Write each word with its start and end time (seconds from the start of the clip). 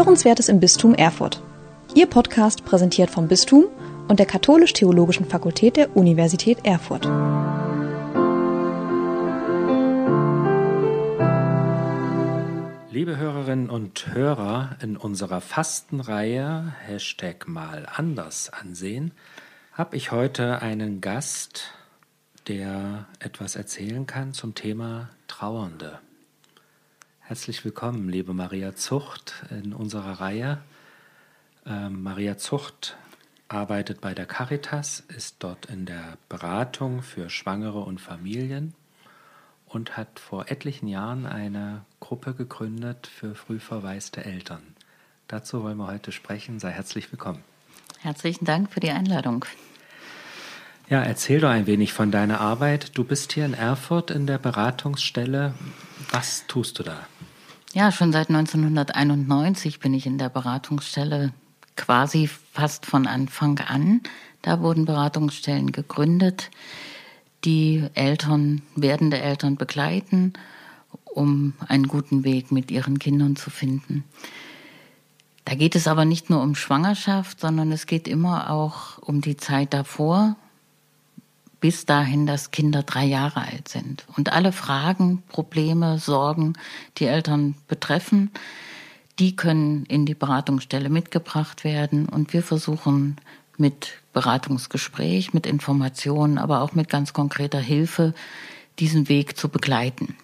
Hörenswertes 0.00 0.48
im 0.48 0.60
Bistum 0.60 0.94
Erfurt. 0.94 1.42
Ihr 1.94 2.06
Podcast 2.06 2.64
präsentiert 2.64 3.10
vom 3.10 3.28
Bistum 3.28 3.66
und 4.08 4.18
der 4.18 4.24
Katholisch-Theologischen 4.24 5.26
Fakultät 5.26 5.76
der 5.76 5.94
Universität 5.94 6.64
Erfurt. 6.64 7.04
Liebe 12.90 13.18
Hörerinnen 13.18 13.68
und 13.68 14.14
Hörer, 14.14 14.78
in 14.80 14.96
unserer 14.96 15.42
Fastenreihe 15.42 16.72
Hashtag 16.86 17.46
mal 17.46 17.86
anders 17.94 18.50
ansehen, 18.50 19.12
habe 19.74 19.98
ich 19.98 20.12
heute 20.12 20.62
einen 20.62 21.02
Gast, 21.02 21.74
der 22.48 23.04
etwas 23.18 23.54
erzählen 23.54 24.06
kann 24.06 24.32
zum 24.32 24.54
Thema 24.54 25.10
Trauernde. 25.28 25.98
Herzlich 27.30 27.64
willkommen, 27.64 28.08
liebe 28.08 28.34
Maria 28.34 28.74
Zucht, 28.74 29.44
in 29.50 29.72
unserer 29.72 30.20
Reihe. 30.20 30.58
Ähm, 31.64 32.02
Maria 32.02 32.36
Zucht 32.38 32.96
arbeitet 33.46 34.00
bei 34.00 34.14
der 34.14 34.26
Caritas, 34.26 35.04
ist 35.16 35.36
dort 35.38 35.66
in 35.66 35.86
der 35.86 36.18
Beratung 36.28 37.02
für 37.02 37.30
Schwangere 37.30 37.82
und 37.82 38.00
Familien 38.00 38.74
und 39.66 39.96
hat 39.96 40.18
vor 40.18 40.50
etlichen 40.50 40.88
Jahren 40.88 41.24
eine 41.24 41.82
Gruppe 42.00 42.34
gegründet 42.34 43.06
für 43.06 43.36
früh 43.36 43.60
verwaiste 43.60 44.24
Eltern. 44.24 44.62
Dazu 45.28 45.62
wollen 45.62 45.78
wir 45.78 45.86
heute 45.86 46.10
sprechen. 46.10 46.58
Sei 46.58 46.72
herzlich 46.72 47.12
willkommen. 47.12 47.44
Herzlichen 48.00 48.44
Dank 48.44 48.72
für 48.72 48.80
die 48.80 48.90
Einladung. 48.90 49.44
Ja, 50.90 51.04
erzähl 51.04 51.38
doch 51.38 51.50
ein 51.50 51.68
wenig 51.68 51.92
von 51.92 52.10
deiner 52.10 52.40
Arbeit. 52.40 52.98
Du 52.98 53.04
bist 53.04 53.32
hier 53.32 53.44
in 53.44 53.54
Erfurt 53.54 54.10
in 54.10 54.26
der 54.26 54.38
Beratungsstelle. 54.38 55.54
Was 56.10 56.48
tust 56.48 56.80
du 56.80 56.82
da? 56.82 57.06
Ja, 57.72 57.92
schon 57.92 58.10
seit 58.10 58.30
1991 58.30 59.78
bin 59.78 59.94
ich 59.94 60.04
in 60.04 60.18
der 60.18 60.28
Beratungsstelle 60.28 61.32
quasi 61.76 62.28
fast 62.52 62.84
von 62.84 63.06
Anfang 63.06 63.60
an. 63.60 64.00
Da 64.42 64.60
wurden 64.60 64.86
Beratungsstellen 64.86 65.70
gegründet, 65.70 66.50
die 67.44 67.86
Eltern, 67.94 68.62
werdende 68.74 69.20
Eltern 69.20 69.54
begleiten, 69.54 70.32
um 71.04 71.52
einen 71.68 71.86
guten 71.86 72.24
Weg 72.24 72.50
mit 72.50 72.72
ihren 72.72 72.98
Kindern 72.98 73.36
zu 73.36 73.50
finden. 73.50 74.02
Da 75.44 75.54
geht 75.54 75.76
es 75.76 75.86
aber 75.86 76.04
nicht 76.04 76.28
nur 76.28 76.42
um 76.42 76.56
Schwangerschaft, 76.56 77.38
sondern 77.38 77.70
es 77.70 77.86
geht 77.86 78.08
immer 78.08 78.50
auch 78.50 78.98
um 78.98 79.20
die 79.20 79.36
Zeit 79.36 79.72
davor, 79.74 80.34
bis 81.60 81.84
dahin, 81.86 82.26
dass 82.26 82.50
Kinder 82.50 82.82
drei 82.82 83.04
Jahre 83.04 83.42
alt 83.42 83.68
sind. 83.68 84.06
Und 84.16 84.32
alle 84.32 84.52
Fragen, 84.52 85.22
Probleme, 85.28 85.98
Sorgen, 85.98 86.54
die 86.98 87.06
Eltern 87.06 87.54
betreffen, 87.68 88.30
die 89.18 89.36
können 89.36 89.84
in 89.86 90.06
die 90.06 90.14
Beratungsstelle 90.14 90.88
mitgebracht 90.88 91.64
werden. 91.64 92.08
Und 92.08 92.32
wir 92.32 92.42
versuchen 92.42 93.16
mit 93.58 94.00
Beratungsgespräch, 94.14 95.34
mit 95.34 95.46
Informationen, 95.46 96.38
aber 96.38 96.62
auch 96.62 96.72
mit 96.72 96.88
ganz 96.88 97.12
konkreter 97.12 97.60
Hilfe 97.60 98.14
diesen 98.78 99.08
Weg 99.08 99.36
zu 99.36 99.50
begleiten. 99.50 100.16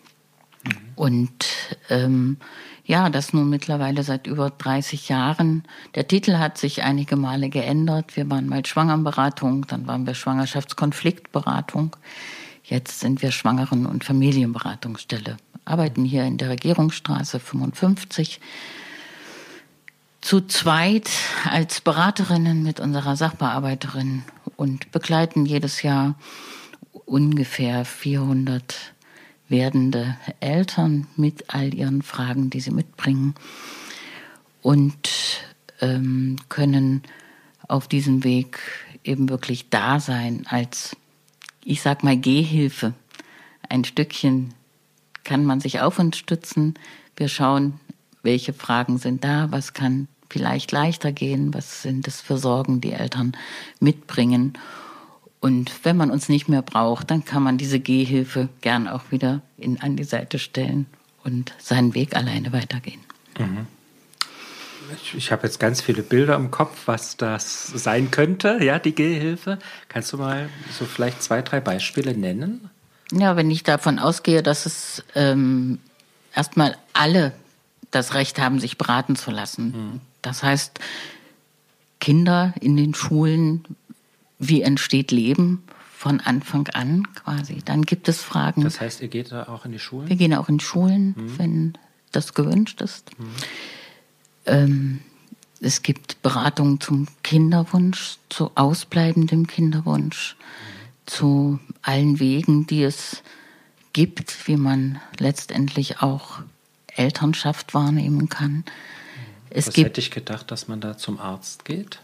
Mhm. 0.65 0.71
Und 0.97 1.47
ähm, 1.91 2.39
ja, 2.87 3.11
das 3.11 3.33
nun 3.33 3.51
mittlerweile 3.51 4.05
seit 4.05 4.29
über 4.29 4.51
30 4.51 5.09
Jahren. 5.09 5.65
Der 5.97 6.06
Titel 6.06 6.39
hat 6.39 6.56
sich 6.56 6.84
einige 6.84 7.17
Male 7.17 7.48
geändert. 7.48 8.17
Wir 8.17 8.31
waren 8.31 8.47
mal 8.47 8.65
Schwangerenberatung, 8.65 9.67
dann 9.67 9.89
waren 9.89 10.06
wir 10.06 10.15
Schwangerschaftskonfliktberatung. 10.15 11.97
Jetzt 12.62 13.01
sind 13.01 13.23
wir 13.23 13.33
Schwangeren- 13.33 13.87
und 13.87 14.05
Familienberatungsstelle. 14.05 15.37
Arbeiten 15.65 16.05
hier 16.05 16.25
in 16.25 16.39
der 16.39 16.48
Regierungsstraße 16.48 17.41
55 17.41 18.41
zu 20.21 20.47
zweit 20.47 21.11
als 21.50 21.81
Beraterinnen 21.81 22.62
mit 22.62 22.78
unserer 22.78 23.16
Sachbearbeiterin 23.16 24.22
und 24.56 24.93
begleiten 24.93 25.44
jedes 25.44 25.82
Jahr 25.82 26.15
ungefähr 27.05 27.84
400 27.84 28.94
werdende 29.49 30.17
Eltern 30.41 31.07
mit 31.17 31.55
all 31.55 31.75
ihren 31.75 32.03
Fragen, 32.03 32.51
die 32.51 32.61
sie 32.61 32.71
mitbringen 32.71 33.34
und 34.62 35.41
ähm, 35.81 36.37
können 36.49 37.03
auf 37.69 37.89
diesem 37.89 38.25
Weg 38.25 38.59
eben 39.05 39.29
wirklich 39.29 39.71
da 39.71 40.01
sein 40.01 40.45
als, 40.49 40.97
ich 41.65 41.83
sag 41.83 42.03
mal, 42.03 42.17
Gehhilfe. 42.17 42.95
Ein 43.69 43.85
Stückchen 43.85 44.55
kann 45.25 45.45
man 45.45 45.61
sich 45.61 45.81
auf 45.81 45.99
uns 45.99 46.17
stützen. 46.17 46.75
Wir 47.17 47.29
schauen, 47.29 47.81
welche 48.23 48.53
Fragen 48.53 48.99
sind 48.99 49.25
da, 49.25 49.51
was 49.51 49.73
kann 49.73 50.09
vielleicht 50.29 50.73
leichter 50.73 51.12
gehen, 51.12 51.55
was 51.55 51.83
sind 51.83 52.09
es 52.09 52.21
für 52.21 52.39
Sorgen, 52.39 52.81
die 52.81 52.93
Eltern 52.93 53.33
mitbringen. 53.81 54.55
Und 55.41 55.85
wenn 55.85 55.97
man 55.97 56.11
uns 56.11 56.29
nicht 56.29 56.49
mehr 56.49 56.63
braucht, 56.63 57.11
dann 57.11 57.25
kann 57.25 57.43
man 57.43 57.59
diese 57.59 57.79
Gehhilfe 57.79 58.49
gern 58.61 58.89
auch 58.89 59.11
wieder 59.11 59.43
in, 59.59 59.81
an 59.81 59.97
die 59.97 60.05
Seite 60.05 60.39
stellen 60.39 60.87
und 61.25 61.53
seinen 61.59 61.95
Weg 61.95 62.17
alleine 62.17 62.53
weitergehen. 62.53 63.01
Mhm. 63.39 63.67
Ich, 64.95 65.15
ich 65.15 65.33
habe 65.33 65.45
jetzt 65.45 65.59
ganz 65.59 65.81
viele 65.81 66.03
Bilder 66.03 66.37
im 66.37 66.51
Kopf, 66.51 66.83
was 66.87 67.17
das 67.17 67.67
sein 67.67 68.11
könnte, 68.11 68.63
ja, 68.63 68.79
die 68.79 68.95
Gehhilfe. 68.95 69.59
Kannst 69.89 70.13
du 70.13 70.17
mal 70.17 70.49
so 70.79 70.85
vielleicht 70.85 71.23
zwei, 71.23 71.43
drei 71.43 71.61
Beispiele 71.61 72.17
nennen? 72.17 72.71
Ja, 73.13 73.37
wenn 73.37 73.51
ich 73.51 73.63
davon 73.63 73.99
ausgehe, 73.99 74.43
dass 74.43 74.67
es 74.67 75.05
ähm, 75.15 75.79
erstmal 76.35 76.77
alle 76.93 77.33
das 77.91 78.15
Recht 78.15 78.39
haben, 78.39 78.61
sich 78.61 78.79
beraten 78.79 79.17
zu 79.17 79.31
lassen. 79.31 79.67
Mhm. 79.67 80.01
Das 80.23 80.43
heißt, 80.43 80.79
Kinder 82.01 82.55
in 82.61 82.77
den 82.77 82.95
Schulen 82.95 83.65
wie 84.39 84.63
entsteht 84.63 85.11
Leben 85.11 85.63
von 85.97 86.21
Anfang 86.21 86.69
an 86.69 87.13
quasi. 87.15 87.63
Dann 87.65 87.83
gibt 87.83 88.09
es 88.09 88.23
Fragen. 88.23 88.63
Das 88.63 88.81
heißt, 88.81 89.01
ihr 89.01 89.09
geht 89.09 89.33
da 89.33 89.45
auch 89.45 89.65
in 89.65 89.73
die 89.73 89.79
Schulen? 89.79 90.09
Wir 90.09 90.17
gehen 90.17 90.35
auch 90.35 90.49
in 90.49 90.61
Schulen, 90.61 91.15
mhm. 91.17 91.39
wenn 91.39 91.79
das 92.13 92.35
gewünscht 92.35 92.81
ist. 92.81 93.11
Mhm. 93.19 93.27
Ähm, 94.47 95.01
es 95.61 95.83
gibt 95.83 96.21
Beratungen 96.23 96.81
zum 96.81 97.09
Kinderwunsch, 97.23 98.19
zu 98.29 98.51
ausbleibendem 98.55 99.47
Kinderwunsch, 99.47 100.37
mhm. 100.39 101.07
zu 101.07 101.61
allen 101.83 102.21
Wegen, 102.21 102.67
die 102.67 102.83
es 102.83 103.23
gibt, 103.95 104.47
wie 104.47 104.57
man 104.57 105.01
letztendlich 105.19 106.03
auch 106.03 106.41
Elternschaft 106.89 107.73
wahrnehmen 107.73 108.29
kann. 108.29 108.53
Mhm. 108.53 108.65
Es 109.49 109.69
Was 109.69 109.75
gibt, 109.75 109.87
hätte 109.89 110.01
ich 110.01 110.11
gedacht, 110.11 110.51
dass 110.51 110.69
man 110.69 110.81
da 110.81 110.99
zum 110.99 111.19
Arzt 111.19 111.65
geht? 111.65 112.01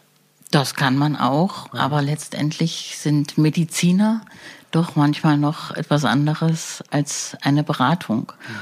Das 0.52 0.74
kann 0.74 0.96
man 0.96 1.16
auch, 1.16 1.72
ja. 1.72 1.80
aber 1.80 2.02
letztendlich 2.02 2.96
sind 2.98 3.38
Mediziner 3.38 4.20
doch 4.70 4.96
manchmal 4.96 5.38
noch 5.38 5.70
etwas 5.70 6.04
anderes 6.04 6.84
als 6.90 7.36
eine 7.40 7.64
Beratung. 7.64 8.32
Ja. 8.46 8.54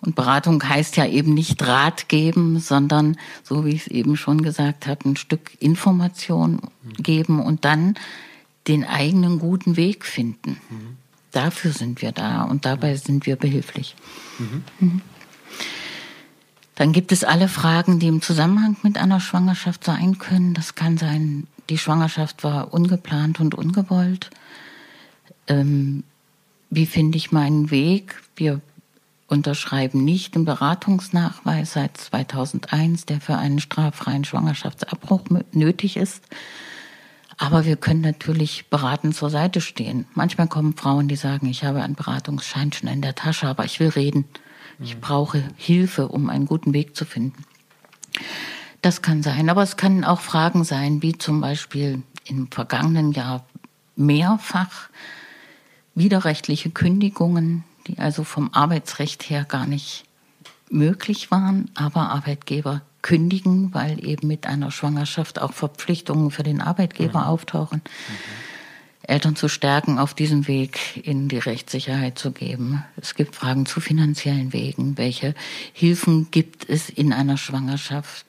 Und 0.00 0.16
Beratung 0.16 0.62
heißt 0.62 0.96
ja 0.96 1.06
eben 1.06 1.34
nicht 1.34 1.66
Rat 1.66 2.08
geben, 2.08 2.58
sondern, 2.58 3.16
so 3.44 3.64
wie 3.64 3.70
ich 3.70 3.82
es 3.82 3.86
eben 3.86 4.16
schon 4.16 4.42
gesagt 4.42 4.88
habe, 4.88 5.08
ein 5.08 5.16
Stück 5.16 5.56
Information 5.60 6.60
mhm. 6.82 6.92
geben 7.02 7.40
und 7.40 7.64
dann 7.64 7.94
den 8.66 8.84
eigenen 8.84 9.38
guten 9.38 9.76
Weg 9.76 10.04
finden. 10.04 10.60
Mhm. 10.68 10.96
Dafür 11.30 11.70
sind 11.70 12.02
wir 12.02 12.10
da 12.10 12.42
und 12.42 12.64
dabei 12.64 12.96
sind 12.96 13.24
wir 13.24 13.36
behilflich. 13.36 13.94
Mhm. 14.80 15.00
Dann 16.76 16.92
gibt 16.92 17.10
es 17.10 17.24
alle 17.24 17.48
Fragen, 17.48 17.98
die 17.98 18.06
im 18.06 18.22
Zusammenhang 18.22 18.76
mit 18.82 18.98
einer 18.98 19.18
Schwangerschaft 19.18 19.82
sein 19.82 20.18
können. 20.18 20.54
Das 20.54 20.74
kann 20.74 20.98
sein, 20.98 21.46
die 21.70 21.78
Schwangerschaft 21.78 22.44
war 22.44 22.72
ungeplant 22.72 23.40
und 23.40 23.54
ungewollt. 23.54 24.30
Ähm, 25.48 26.04
wie 26.70 26.86
finde 26.86 27.16
ich 27.16 27.32
meinen 27.32 27.70
Weg? 27.70 28.22
Wir 28.36 28.60
unterschreiben 29.26 30.04
nicht 30.04 30.34
den 30.34 30.44
Beratungsnachweis 30.44 31.72
seit 31.72 31.96
2001, 31.96 33.06
der 33.06 33.20
für 33.22 33.36
einen 33.36 33.58
straffreien 33.58 34.24
Schwangerschaftsabbruch 34.24 35.22
nötig 35.52 35.96
ist. 35.96 36.22
Aber 37.38 37.64
wir 37.64 37.76
können 37.76 38.02
natürlich 38.02 38.66
beratend 38.68 39.14
zur 39.14 39.30
Seite 39.30 39.62
stehen. 39.62 40.06
Manchmal 40.14 40.48
kommen 40.48 40.76
Frauen, 40.76 41.08
die 41.08 41.16
sagen, 41.16 41.46
ich 41.46 41.64
habe 41.64 41.82
einen 41.82 41.94
Beratungsschein 41.94 42.72
schon 42.72 42.88
in 42.88 43.02
der 43.02 43.14
Tasche, 43.14 43.46
aber 43.46 43.64
ich 43.64 43.80
will 43.80 43.88
reden. 43.88 44.26
Ich 44.78 45.00
brauche 45.00 45.42
Hilfe, 45.56 46.08
um 46.08 46.28
einen 46.28 46.46
guten 46.46 46.72
Weg 46.72 46.96
zu 46.96 47.04
finden. 47.04 47.44
Das 48.82 49.02
kann 49.02 49.22
sein, 49.22 49.48
aber 49.48 49.62
es 49.62 49.76
können 49.76 50.04
auch 50.04 50.20
Fragen 50.20 50.64
sein, 50.64 51.02
wie 51.02 51.16
zum 51.16 51.40
Beispiel 51.40 52.02
im 52.24 52.50
vergangenen 52.50 53.12
Jahr 53.12 53.46
mehrfach 53.96 54.88
widerrechtliche 55.94 56.70
Kündigungen, 56.70 57.64
die 57.86 57.98
also 57.98 58.22
vom 58.22 58.52
Arbeitsrecht 58.52 59.30
her 59.30 59.44
gar 59.44 59.66
nicht 59.66 60.04
möglich 60.70 61.30
waren, 61.30 61.70
aber 61.74 62.10
Arbeitgeber 62.10 62.82
kündigen, 63.02 63.72
weil 63.72 64.04
eben 64.04 64.26
mit 64.26 64.46
einer 64.46 64.70
Schwangerschaft 64.70 65.40
auch 65.40 65.52
Verpflichtungen 65.52 66.30
für 66.30 66.42
den 66.42 66.60
Arbeitgeber 66.60 67.20
mhm. 67.20 67.26
auftauchen. 67.26 67.82
Mhm. 67.84 68.55
Eltern 69.08 69.36
zu 69.36 69.48
stärken, 69.48 69.98
auf 69.98 70.14
diesem 70.14 70.48
Weg 70.48 70.78
in 71.06 71.28
die 71.28 71.38
Rechtssicherheit 71.38 72.18
zu 72.18 72.32
geben. 72.32 72.84
Es 72.96 73.14
gibt 73.14 73.36
Fragen 73.36 73.66
zu 73.66 73.80
finanziellen 73.80 74.52
Wegen. 74.52 74.98
Welche 74.98 75.34
Hilfen 75.72 76.30
gibt 76.30 76.68
es 76.68 76.88
in 76.88 77.12
einer 77.12 77.36
Schwangerschaft? 77.36 78.26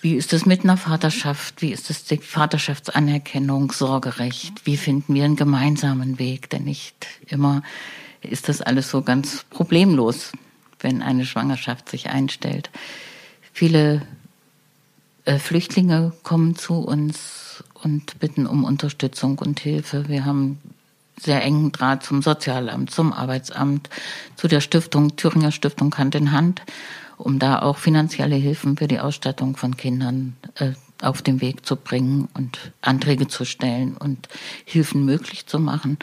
Wie 0.00 0.14
ist 0.16 0.32
es 0.32 0.46
mit 0.46 0.64
einer 0.64 0.76
Vaterschaft? 0.76 1.62
Wie 1.62 1.70
ist 1.70 1.88
es 1.90 2.04
die 2.04 2.18
Vaterschaftsanerkennung, 2.18 3.70
Sorgerecht? 3.70 4.66
Wie 4.66 4.76
finden 4.76 5.14
wir 5.14 5.24
einen 5.24 5.36
gemeinsamen 5.36 6.18
Weg? 6.18 6.50
Denn 6.50 6.64
nicht 6.64 7.06
immer 7.28 7.62
ist 8.20 8.48
das 8.48 8.62
alles 8.62 8.90
so 8.90 9.02
ganz 9.02 9.44
problemlos, 9.50 10.32
wenn 10.80 11.02
eine 11.02 11.24
Schwangerschaft 11.24 11.88
sich 11.88 12.08
einstellt. 12.08 12.70
Viele 13.52 14.02
äh, 15.24 15.38
Flüchtlinge 15.38 16.12
kommen 16.24 16.56
zu 16.56 16.74
uns 16.80 17.62
und 17.82 18.18
bitten 18.18 18.46
um 18.46 18.64
Unterstützung 18.64 19.38
und 19.38 19.60
Hilfe. 19.60 20.08
Wir 20.08 20.24
haben 20.24 20.58
sehr 21.20 21.42
engen 21.42 21.72
Draht 21.72 22.02
zum 22.02 22.22
Sozialamt, 22.22 22.90
zum 22.90 23.12
Arbeitsamt, 23.12 23.88
zu 24.36 24.48
der 24.48 24.60
Stiftung, 24.60 25.16
Thüringer 25.16 25.52
Stiftung 25.52 25.96
Hand 25.96 26.14
in 26.14 26.32
Hand, 26.32 26.62
um 27.18 27.38
da 27.38 27.62
auch 27.62 27.78
finanzielle 27.78 28.36
Hilfen 28.36 28.76
für 28.76 28.88
die 28.88 29.00
Ausstattung 29.00 29.56
von 29.56 29.76
Kindern 29.76 30.36
äh, 30.56 30.72
auf 31.00 31.20
den 31.20 31.40
Weg 31.40 31.66
zu 31.66 31.76
bringen 31.76 32.28
und 32.34 32.72
Anträge 32.80 33.26
zu 33.26 33.44
stellen 33.44 33.96
und 33.96 34.28
Hilfen 34.64 35.04
möglich 35.04 35.46
zu 35.46 35.58
machen. 35.58 35.98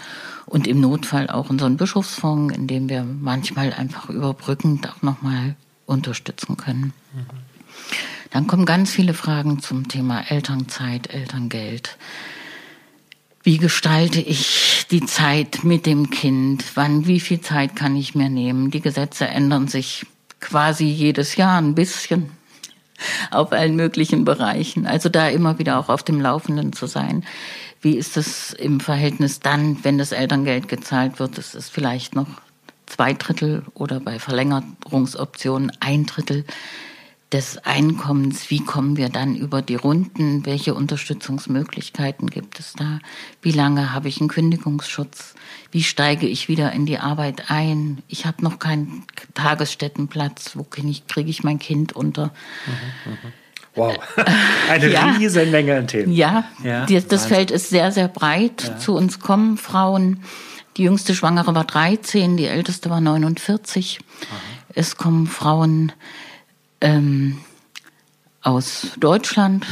Und 0.45 0.67
im 0.67 0.81
Notfall 0.81 1.29
auch 1.29 1.49
unseren 1.49 1.77
Bischofsfonds, 1.77 2.55
in 2.55 2.67
dem 2.67 2.89
wir 2.89 3.03
manchmal 3.03 3.73
einfach 3.73 4.09
überbrückend 4.09 4.89
auch 4.89 5.01
nochmal 5.01 5.55
unterstützen 5.85 6.57
können. 6.57 6.93
Mhm. 7.13 7.25
Dann 8.31 8.47
kommen 8.47 8.65
ganz 8.65 8.91
viele 8.91 9.13
Fragen 9.13 9.59
zum 9.59 9.87
Thema 9.87 10.29
Elternzeit, 10.29 11.13
Elterngeld. 11.13 11.97
Wie 13.41 13.57
gestalte 13.57 14.19
ich 14.19 14.85
die 14.91 15.05
Zeit 15.05 15.63
mit 15.63 15.85
dem 15.85 16.09
Kind? 16.09 16.63
Wann, 16.75 17.07
wie 17.07 17.19
viel 17.19 17.41
Zeit 17.41 17.75
kann 17.75 17.95
ich 17.95 18.13
mir 18.13 18.29
nehmen? 18.29 18.69
Die 18.69 18.81
Gesetze 18.81 19.27
ändern 19.27 19.67
sich 19.67 20.05
quasi 20.39 20.85
jedes 20.85 21.35
Jahr 21.35 21.59
ein 21.59 21.73
bisschen 21.73 22.31
auf 23.31 23.51
allen 23.51 23.75
möglichen 23.75 24.25
Bereichen. 24.25 24.85
Also 24.85 25.09
da 25.09 25.29
immer 25.29 25.57
wieder 25.57 25.79
auch 25.79 25.89
auf 25.89 26.03
dem 26.03 26.21
Laufenden 26.21 26.73
zu 26.73 26.85
sein. 26.85 27.23
Wie 27.81 27.95
ist 27.95 28.17
es 28.17 28.53
im 28.53 28.79
Verhältnis 28.81 29.39
dann, 29.39 29.83
wenn 29.83 29.97
das 29.97 30.11
Elterngeld 30.11 30.67
gezahlt 30.67 31.19
wird? 31.19 31.37
Es 31.37 31.55
ist 31.55 31.69
vielleicht 31.69 32.13
noch 32.13 32.27
zwei 32.85 33.13
Drittel 33.13 33.63
oder 33.73 33.99
bei 33.99 34.19
Verlängerungsoptionen 34.19 35.71
ein 35.79 36.05
Drittel 36.05 36.43
des 37.31 37.59
Einkommens, 37.59 38.49
wie 38.49 38.63
kommen 38.63 38.97
wir 38.97 39.09
dann 39.09 39.35
über 39.35 39.61
die 39.61 39.75
Runden, 39.75 40.45
welche 40.47 40.73
Unterstützungsmöglichkeiten 40.73 42.29
gibt 42.29 42.59
es 42.59 42.73
da, 42.73 42.99
wie 43.43 43.51
lange 43.51 43.93
habe 43.93 44.07
ich 44.07 44.19
einen 44.19 44.29
Kündigungsschutz, 44.29 45.35
wie 45.71 45.83
steige 45.83 46.27
ich 46.27 46.47
wieder 46.47 46.71
in 46.71 46.87
die 46.87 46.97
Arbeit 46.97 47.51
ein, 47.51 48.01
ich 48.07 48.25
habe 48.25 48.43
noch 48.43 48.57
keinen 48.57 49.03
Tagesstättenplatz, 49.35 50.55
wo 50.55 50.65
ich, 50.75 51.07
kriege 51.07 51.29
ich 51.29 51.43
mein 51.43 51.59
Kind 51.59 51.93
unter. 51.93 52.33
Wow, 53.75 53.95
eine 54.69 54.87
ja. 54.91 55.11
riesen 55.11 55.51
Menge 55.51 55.77
an 55.77 55.87
Themen. 55.87 56.11
Ja, 56.11 56.45
ja 56.63 56.87
das 56.87 57.03
Wahnsinn. 57.03 57.19
Feld 57.19 57.51
ist 57.51 57.69
sehr, 57.69 57.91
sehr 57.91 58.07
breit. 58.07 58.63
Ja. 58.63 58.77
Zu 58.79 58.95
uns 58.95 59.19
kommen 59.19 59.57
Frauen, 59.57 60.23
die 60.77 60.83
jüngste 60.83 61.13
Schwangere 61.13 61.53
war 61.53 61.65
13, 61.65 62.37
die 62.37 62.45
älteste 62.45 62.89
war 62.89 63.01
49. 63.01 63.99
Aha. 63.99 64.37
Es 64.73 64.97
kommen 64.97 65.27
Frauen, 65.27 65.91
ähm, 66.81 67.39
aus 68.41 68.91
Deutschland, 68.97 69.65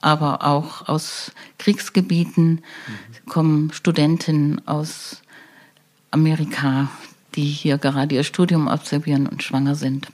aber 0.00 0.44
auch 0.44 0.88
aus 0.88 1.32
Kriegsgebieten 1.58 2.50
mhm. 2.52 3.28
kommen 3.28 3.72
Studentinnen 3.72 4.66
aus 4.66 5.22
Amerika, 6.10 6.88
die 7.34 7.44
hier 7.44 7.78
gerade 7.78 8.14
ihr 8.14 8.24
Studium 8.24 8.68
absolvieren 8.68 9.26
und 9.26 9.42
schwanger 9.42 9.74
sind. 9.74 10.08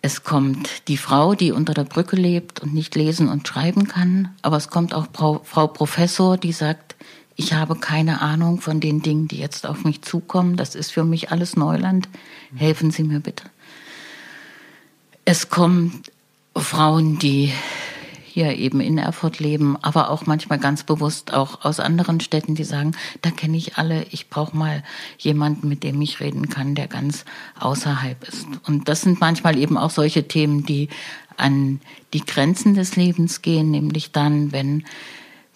Es 0.00 0.22
kommt 0.22 0.88
die 0.88 0.98
Frau, 0.98 1.34
die 1.34 1.50
unter 1.52 1.72
der 1.72 1.84
Brücke 1.84 2.16
lebt 2.16 2.60
und 2.60 2.74
nicht 2.74 2.94
lesen 2.94 3.28
und 3.28 3.48
schreiben 3.48 3.88
kann, 3.88 4.28
aber 4.42 4.56
es 4.56 4.68
kommt 4.68 4.94
auch 4.94 5.06
Frau, 5.12 5.40
Frau 5.44 5.66
Professor, 5.66 6.36
die 6.36 6.52
sagt, 6.52 6.94
ich 7.36 7.52
habe 7.54 7.74
keine 7.74 8.20
Ahnung 8.20 8.60
von 8.60 8.80
den 8.80 9.02
Dingen, 9.02 9.28
die 9.28 9.38
jetzt 9.38 9.66
auf 9.66 9.84
mich 9.84 10.02
zukommen. 10.02 10.56
Das 10.56 10.74
ist 10.74 10.92
für 10.92 11.04
mich 11.04 11.32
alles 11.32 11.56
Neuland. 11.56 12.08
Mhm. 12.52 12.56
Helfen 12.58 12.90
Sie 12.90 13.02
mir 13.02 13.20
bitte. 13.20 13.44
Es 15.24 15.48
kommen 15.48 16.02
Frauen, 16.54 17.18
die 17.18 17.52
hier 18.24 18.56
eben 18.56 18.80
in 18.80 18.98
Erfurt 18.98 19.38
leben, 19.38 19.76
aber 19.80 20.10
auch 20.10 20.26
manchmal 20.26 20.58
ganz 20.58 20.82
bewusst 20.82 21.32
auch 21.32 21.64
aus 21.64 21.78
anderen 21.78 22.20
Städten, 22.20 22.56
die 22.56 22.64
sagen, 22.64 22.96
da 23.22 23.30
kenne 23.30 23.56
ich 23.56 23.76
alle, 23.76 24.06
ich 24.10 24.28
brauche 24.28 24.56
mal 24.56 24.82
jemanden, 25.18 25.68
mit 25.68 25.84
dem 25.84 26.02
ich 26.02 26.20
reden 26.20 26.48
kann, 26.48 26.74
der 26.74 26.88
ganz 26.88 27.24
außerhalb 27.60 28.26
ist. 28.26 28.46
Und 28.66 28.88
das 28.88 29.02
sind 29.02 29.20
manchmal 29.20 29.56
eben 29.56 29.78
auch 29.78 29.90
solche 29.90 30.26
Themen, 30.26 30.66
die 30.66 30.88
an 31.36 31.80
die 32.12 32.24
Grenzen 32.24 32.74
des 32.74 32.96
Lebens 32.96 33.40
gehen, 33.40 33.70
nämlich 33.70 34.12
dann, 34.12 34.52
wenn 34.52 34.84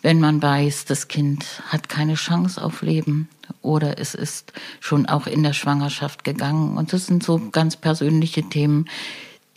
wenn 0.00 0.20
man 0.20 0.40
weiß, 0.40 0.84
das 0.84 1.08
Kind 1.08 1.44
hat 1.66 1.88
keine 1.88 2.14
Chance 2.14 2.62
auf 2.62 2.82
Leben 2.82 3.28
oder 3.62 3.98
es 3.98 4.14
ist 4.14 4.52
schon 4.80 5.06
auch 5.06 5.26
in 5.26 5.42
der 5.42 5.52
Schwangerschaft 5.52 6.22
gegangen. 6.22 6.76
Und 6.76 6.92
das 6.92 7.06
sind 7.06 7.24
so 7.24 7.40
ganz 7.50 7.76
persönliche 7.76 8.44
Themen, 8.44 8.86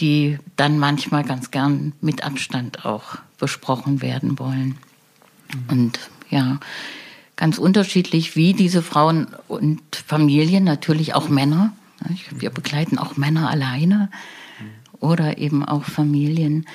die 0.01 0.39
dann 0.55 0.79
manchmal 0.79 1.23
ganz 1.23 1.51
gern 1.51 1.93
mit 2.01 2.23
Abstand 2.23 2.85
auch 2.85 3.17
besprochen 3.37 4.01
werden 4.01 4.39
wollen. 4.39 4.77
Und 5.69 5.99
ja, 6.29 6.59
ganz 7.35 7.57
unterschiedlich, 7.57 8.35
wie 8.35 8.53
diese 8.53 8.81
Frauen 8.81 9.27
und 9.47 9.81
Familien, 9.95 10.63
natürlich 10.63 11.13
auch 11.13 11.29
Männer. 11.29 11.73
Wir 12.31 12.49
begleiten 12.49 12.97
auch 12.97 13.15
Männer 13.15 13.49
alleine 13.49 14.09
oder 14.99 15.37
eben 15.37 15.63
auch 15.63 15.83
Familien, 15.83 16.65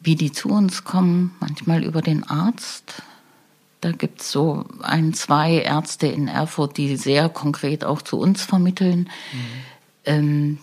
wie 0.00 0.16
die 0.16 0.32
zu 0.32 0.48
uns 0.48 0.84
kommen, 0.84 1.34
manchmal 1.40 1.82
über 1.82 2.02
den 2.02 2.24
Arzt. 2.24 3.02
Da 3.80 3.92
gibt 3.92 4.20
es 4.20 4.30
so 4.30 4.64
ein, 4.82 5.12
zwei 5.14 5.58
Ärzte 5.58 6.06
in 6.06 6.28
Erfurt, 6.28 6.76
die 6.76 6.96
sehr 6.96 7.28
konkret 7.28 7.84
auch 7.84 8.02
zu 8.02 8.18
uns 8.18 8.42
vermitteln. 8.42 9.08
Mhm. 9.32 9.38
Ähm, 10.06 10.58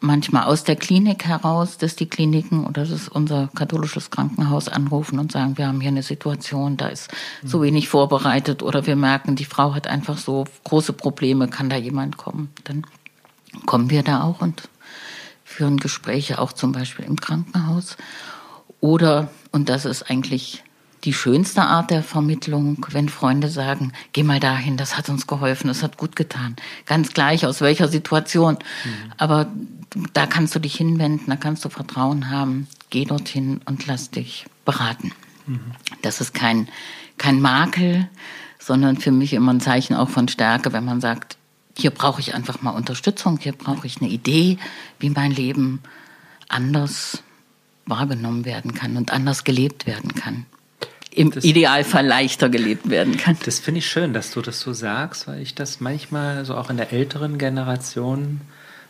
manchmal 0.00 0.44
aus 0.44 0.64
der 0.64 0.76
Klinik 0.76 1.24
heraus, 1.24 1.78
dass 1.78 1.96
die 1.96 2.08
Kliniken 2.08 2.64
oder 2.64 2.82
das 2.82 2.90
ist 2.90 3.08
unser 3.08 3.48
katholisches 3.54 4.10
Krankenhaus 4.10 4.68
anrufen 4.68 5.18
und 5.18 5.32
sagen, 5.32 5.56
wir 5.58 5.66
haben 5.66 5.80
hier 5.80 5.90
eine 5.90 6.02
Situation, 6.02 6.76
da 6.76 6.88
ist 6.88 7.10
so 7.42 7.62
wenig 7.62 7.88
vorbereitet 7.88 8.62
oder 8.62 8.86
wir 8.86 8.96
merken, 8.96 9.36
die 9.36 9.44
Frau 9.44 9.74
hat 9.74 9.86
einfach 9.86 10.18
so 10.18 10.44
große 10.64 10.92
Probleme, 10.92 11.48
kann 11.48 11.70
da 11.70 11.76
jemand 11.76 12.16
kommen? 12.16 12.50
Dann 12.64 12.86
kommen 13.64 13.90
wir 13.90 14.02
da 14.02 14.22
auch 14.22 14.40
und 14.40 14.68
führen 15.44 15.78
Gespräche 15.78 16.38
auch 16.38 16.52
zum 16.52 16.72
Beispiel 16.72 17.04
im 17.04 17.16
Krankenhaus. 17.16 17.96
Oder, 18.80 19.30
und 19.52 19.68
das 19.68 19.84
ist 19.84 20.10
eigentlich 20.10 20.62
die 21.04 21.12
schönste 21.12 21.62
Art 21.62 21.90
der 21.90 22.02
Vermittlung, 22.02 22.84
wenn 22.90 23.08
Freunde 23.08 23.48
sagen, 23.48 23.92
geh 24.12 24.24
mal 24.24 24.40
dahin, 24.40 24.76
das 24.76 24.98
hat 24.98 25.08
uns 25.08 25.26
geholfen, 25.26 25.68
das 25.68 25.82
hat 25.82 25.96
gut 25.96 26.16
getan. 26.16 26.56
Ganz 26.84 27.12
gleich 27.12 27.46
aus 27.46 27.60
welcher 27.60 27.86
Situation. 27.86 28.54
Mhm. 28.84 29.12
Aber 29.16 29.46
da 30.12 30.26
kannst 30.26 30.54
du 30.54 30.58
dich 30.58 30.76
hinwenden, 30.76 31.26
da 31.28 31.36
kannst 31.36 31.64
du 31.64 31.68
Vertrauen 31.68 32.30
haben. 32.30 32.68
Geh 32.90 33.04
dorthin 33.04 33.60
und 33.64 33.86
lass 33.86 34.10
dich 34.10 34.46
beraten. 34.64 35.12
Mhm. 35.46 35.60
Das 36.02 36.20
ist 36.20 36.34
kein, 36.34 36.68
kein 37.18 37.40
Makel, 37.40 38.08
sondern 38.58 38.98
für 38.98 39.12
mich 39.12 39.32
immer 39.32 39.52
ein 39.52 39.60
Zeichen 39.60 39.94
auch 39.94 40.10
von 40.10 40.28
Stärke, 40.28 40.72
wenn 40.72 40.84
man 40.84 41.00
sagt, 41.00 41.36
hier 41.78 41.90
brauche 41.90 42.20
ich 42.20 42.34
einfach 42.34 42.62
mal 42.62 42.70
Unterstützung, 42.70 43.38
hier 43.38 43.52
brauche 43.52 43.86
ich 43.86 44.00
eine 44.00 44.10
Idee, 44.10 44.58
wie 44.98 45.10
mein 45.10 45.30
Leben 45.30 45.82
anders 46.48 47.22
wahrgenommen 47.84 48.44
werden 48.44 48.74
kann 48.74 48.96
und 48.96 49.12
anders 49.12 49.44
gelebt 49.44 49.86
werden 49.86 50.14
kann 50.14 50.46
im 51.16 51.30
das, 51.30 51.44
Idealfall 51.44 52.06
leichter 52.06 52.48
gelebt 52.48 52.90
werden 52.90 53.16
kann. 53.16 53.36
Das 53.44 53.58
finde 53.58 53.78
ich 53.78 53.86
schön, 53.86 54.12
dass 54.12 54.32
du 54.32 54.42
das 54.42 54.60
so 54.60 54.72
sagst, 54.72 55.26
weil 55.26 55.40
ich 55.40 55.54
das 55.54 55.80
manchmal 55.80 56.44
so 56.44 56.54
auch 56.54 56.70
in 56.70 56.76
der 56.76 56.92
älteren 56.92 57.38
Generation 57.38 58.42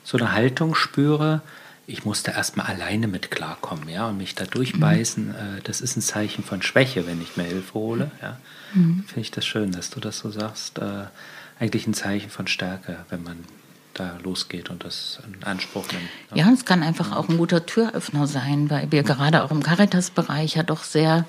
so 0.07 0.17
eine 0.17 0.33
Haltung 0.33 0.77
spüre. 0.77 1.43
Ich 1.89 2.05
musste 2.05 2.31
erstmal 2.31 2.67
alleine 2.67 3.09
mit 3.09 3.31
klarkommen, 3.31 3.89
ja, 3.89 4.09
und 4.09 4.19
mich 4.19 4.35
da 4.37 4.45
durchbeißen. 4.45 5.27
Mhm. 5.27 5.35
Äh, 5.35 5.61
das 5.65 5.81
ist 5.81 5.97
ein 5.97 6.01
Zeichen 6.01 6.45
von 6.45 6.63
Schwäche, 6.63 7.07
wenn 7.07 7.21
ich 7.21 7.37
mir 7.37 7.43
Hilfe 7.43 7.75
hole. 7.75 8.11
Ja. 8.23 8.39
Mhm. 8.73 9.05
Finde 9.07 9.21
ich 9.21 9.33
das 9.33 9.45
schön, 9.45 9.73
dass 9.73 9.91
du 9.91 10.01
das 10.01 10.19
so 10.19 10.31
sagst. 10.31 10.79
Äh, 10.79 11.07
eigentlich 11.59 11.87
ein 11.87 11.95
Zeichen 11.95 12.31
von 12.31 12.47
Stärke, 12.47 13.05
wenn 13.09 13.23
man 13.23 13.45
da 13.95 14.19
losgeht 14.23 14.71
und 14.71 14.85
das 14.85 15.21
in 15.27 15.43
Anspruch 15.43 15.87
nimmt. 15.91 16.09
Ja, 16.35 16.53
es 16.53 16.65
kann 16.65 16.83
einfach 16.83 17.17
auch 17.17 17.29
ein 17.29 17.39
guter 17.39 17.67
Türöffner 17.67 18.27
sein, 18.27 18.71
weil 18.71 18.93
wir 18.93 19.03
gerade 19.03 19.43
auch 19.43 19.51
im 19.51 19.63
Caritas-Bereich 19.63 20.55
ja 20.55 20.63
doch 20.63 20.85
sehr 20.85 21.25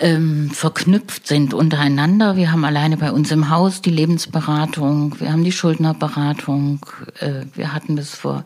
ähm, 0.00 0.50
verknüpft 0.50 1.26
sind 1.26 1.54
untereinander. 1.54 2.36
Wir 2.36 2.52
haben 2.52 2.64
alleine 2.64 2.96
bei 2.96 3.12
uns 3.12 3.30
im 3.30 3.50
Haus 3.50 3.82
die 3.82 3.90
Lebensberatung, 3.90 5.18
wir 5.20 5.32
haben 5.32 5.44
die 5.44 5.52
Schuldnerberatung, 5.52 6.84
äh, 7.20 7.42
wir 7.54 7.72
hatten 7.72 7.96
bis 7.96 8.14
vor 8.14 8.44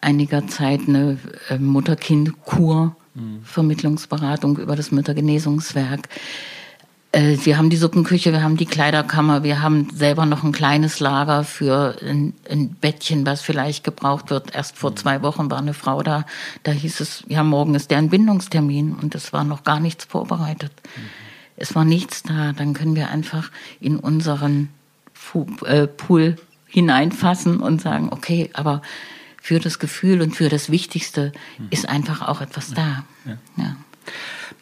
einiger 0.00 0.46
Zeit 0.46 0.80
eine 0.88 1.18
äh, 1.48 1.58
Mutter-Kind-Kur, 1.58 2.96
mhm. 3.14 3.40
Vermittlungsberatung 3.42 4.58
über 4.58 4.76
das 4.76 4.92
Müttergenesungswerk. 4.92 6.08
Äh, 7.16 7.38
wir 7.44 7.56
haben 7.56 7.70
die 7.70 7.78
Suppenküche, 7.78 8.30
wir 8.30 8.42
haben 8.42 8.58
die 8.58 8.66
Kleiderkammer, 8.66 9.42
wir 9.42 9.62
haben 9.62 9.88
selber 9.94 10.26
noch 10.26 10.44
ein 10.44 10.52
kleines 10.52 11.00
Lager 11.00 11.44
für 11.44 11.96
ein, 12.02 12.34
ein, 12.50 12.74
Bettchen, 12.74 13.24
was 13.24 13.40
vielleicht 13.40 13.84
gebraucht 13.84 14.28
wird. 14.28 14.54
Erst 14.54 14.76
vor 14.76 14.94
zwei 14.96 15.22
Wochen 15.22 15.50
war 15.50 15.58
eine 15.58 15.72
Frau 15.72 16.02
da, 16.02 16.26
da 16.62 16.72
hieß 16.72 17.00
es, 17.00 17.24
ja, 17.26 17.42
morgen 17.42 17.74
ist 17.74 17.90
der 17.90 17.98
Entbindungstermin 17.98 18.92
und 18.92 19.14
es 19.14 19.32
war 19.32 19.44
noch 19.44 19.64
gar 19.64 19.80
nichts 19.80 20.04
vorbereitet. 20.04 20.72
Mhm. 20.94 21.00
Es 21.56 21.74
war 21.74 21.86
nichts 21.86 22.22
da. 22.22 22.52
Dann 22.52 22.74
können 22.74 22.94
wir 22.94 23.08
einfach 23.08 23.50
in 23.80 23.98
unseren 23.98 24.68
äh, 25.64 25.86
Pool 25.86 26.36
hineinfassen 26.66 27.60
und 27.60 27.80
sagen, 27.80 28.10
okay, 28.10 28.50
aber 28.52 28.82
für 29.40 29.58
das 29.58 29.78
Gefühl 29.78 30.20
und 30.20 30.36
für 30.36 30.50
das 30.50 30.70
Wichtigste 30.70 31.32
mhm. 31.56 31.68
ist 31.70 31.88
einfach 31.88 32.28
auch 32.28 32.42
etwas 32.42 32.74
da. 32.74 33.06
Ja. 33.24 33.38
ja. 33.56 33.76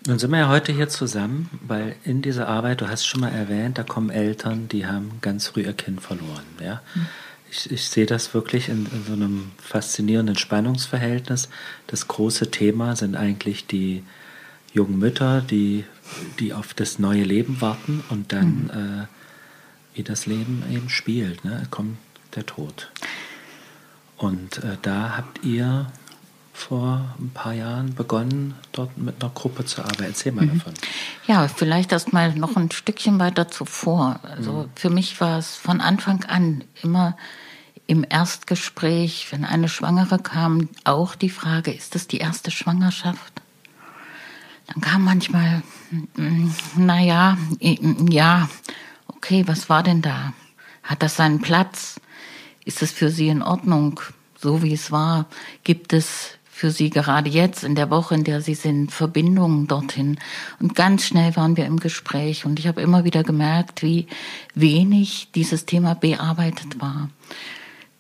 Nun 0.06 0.18
sind 0.18 0.32
wir 0.32 0.38
ja 0.38 0.48
heute 0.50 0.72
hier 0.72 0.90
zusammen, 0.90 1.48
weil 1.66 1.96
in 2.04 2.20
dieser 2.20 2.46
Arbeit, 2.46 2.82
du 2.82 2.88
hast 2.88 3.06
schon 3.06 3.22
mal 3.22 3.32
erwähnt, 3.32 3.78
da 3.78 3.84
kommen 3.84 4.10
Eltern, 4.10 4.68
die 4.68 4.86
haben 4.86 5.12
ganz 5.22 5.48
früh 5.48 5.62
ihr 5.62 5.72
Kind 5.72 6.02
verloren. 6.02 6.44
Ja? 6.62 6.82
Mhm. 6.94 7.06
Ich, 7.50 7.70
ich, 7.70 7.88
sehe 7.88 8.04
das 8.04 8.34
wirklich 8.34 8.68
in, 8.68 8.86
in, 8.86 9.04
so 9.06 9.14
einem 9.14 9.52
faszinierenden 9.56 10.36
Spannungsverhältnis. 10.36 11.48
Das 11.86 12.06
große 12.06 12.50
Thema 12.50 12.96
sind 12.96 13.16
eigentlich 13.16 13.66
die 13.66 14.02
jungen 14.74 14.98
Mütter, 14.98 15.40
die, 15.40 15.84
die 16.38 16.52
auf 16.52 16.74
das 16.74 16.98
neue 16.98 17.22
Leben 17.22 17.62
warten 17.62 18.04
und 18.10 18.32
dann, 18.32 18.64
mhm. 18.64 18.70
äh, 18.70 19.06
wie 19.94 20.02
das 20.02 20.26
Leben 20.26 20.64
eben 20.70 20.90
spielt, 20.90 21.46
ne? 21.46 21.62
kommt 21.70 21.96
der 22.34 22.44
Tod. 22.44 22.90
Und 24.18 24.58
äh, 24.64 24.76
da 24.82 25.16
habt 25.16 25.44
ihr 25.44 25.86
vor 26.54 27.04
ein 27.18 27.30
paar 27.30 27.52
Jahren 27.52 27.94
begonnen, 27.94 28.54
dort 28.72 28.96
mit 28.96 29.20
einer 29.20 29.32
Gruppe 29.34 29.64
zu 29.64 29.82
arbeiten. 29.82 30.04
Erzähl 30.04 30.32
mal 30.32 30.46
mhm. 30.46 30.58
davon. 30.58 30.74
Ja, 31.26 31.48
vielleicht 31.48 31.90
erst 31.90 32.12
mal 32.12 32.32
noch 32.34 32.56
ein 32.56 32.70
Stückchen 32.70 33.18
weiter 33.18 33.48
zuvor. 33.48 34.20
Also 34.22 34.52
mhm. 34.52 34.70
für 34.76 34.88
mich 34.88 35.20
war 35.20 35.38
es 35.38 35.56
von 35.56 35.80
Anfang 35.80 36.24
an 36.24 36.62
immer 36.80 37.16
im 37.86 38.06
Erstgespräch, 38.08 39.26
wenn 39.30 39.44
eine 39.44 39.68
Schwangere 39.68 40.18
kam, 40.18 40.68
auch 40.84 41.16
die 41.16 41.28
Frage, 41.28 41.72
ist 41.72 41.96
das 41.96 42.06
die 42.06 42.18
erste 42.18 42.50
Schwangerschaft? 42.50 43.42
Dann 44.68 44.80
kam 44.80 45.04
manchmal, 45.04 45.62
mm, 46.16 46.50
naja, 46.76 47.36
ja, 47.60 48.48
okay, 49.08 49.42
was 49.46 49.68
war 49.68 49.82
denn 49.82 50.02
da? 50.02 50.32
Hat 50.84 51.02
das 51.02 51.16
seinen 51.16 51.40
Platz? 51.40 52.00
Ist 52.64 52.80
es 52.80 52.92
für 52.92 53.10
Sie 53.10 53.28
in 53.28 53.42
Ordnung, 53.42 54.00
so 54.38 54.62
wie 54.62 54.72
es 54.72 54.90
war? 54.90 55.26
Gibt 55.64 55.92
es 55.92 56.38
für 56.64 56.70
Sie 56.70 56.88
gerade 56.88 57.28
jetzt 57.28 57.62
in 57.62 57.74
der 57.74 57.90
Woche, 57.90 58.14
in 58.14 58.24
der 58.24 58.40
Sie 58.40 58.54
sind, 58.54 58.90
Verbindungen 58.90 59.66
dorthin. 59.66 60.18
Und 60.60 60.74
ganz 60.74 61.04
schnell 61.04 61.36
waren 61.36 61.58
wir 61.58 61.66
im 61.66 61.78
Gespräch 61.78 62.46
und 62.46 62.58
ich 62.58 62.66
habe 62.66 62.80
immer 62.80 63.04
wieder 63.04 63.22
gemerkt, 63.22 63.82
wie 63.82 64.06
wenig 64.54 65.28
dieses 65.34 65.66
Thema 65.66 65.92
bearbeitet 65.92 66.80
war. 66.80 67.10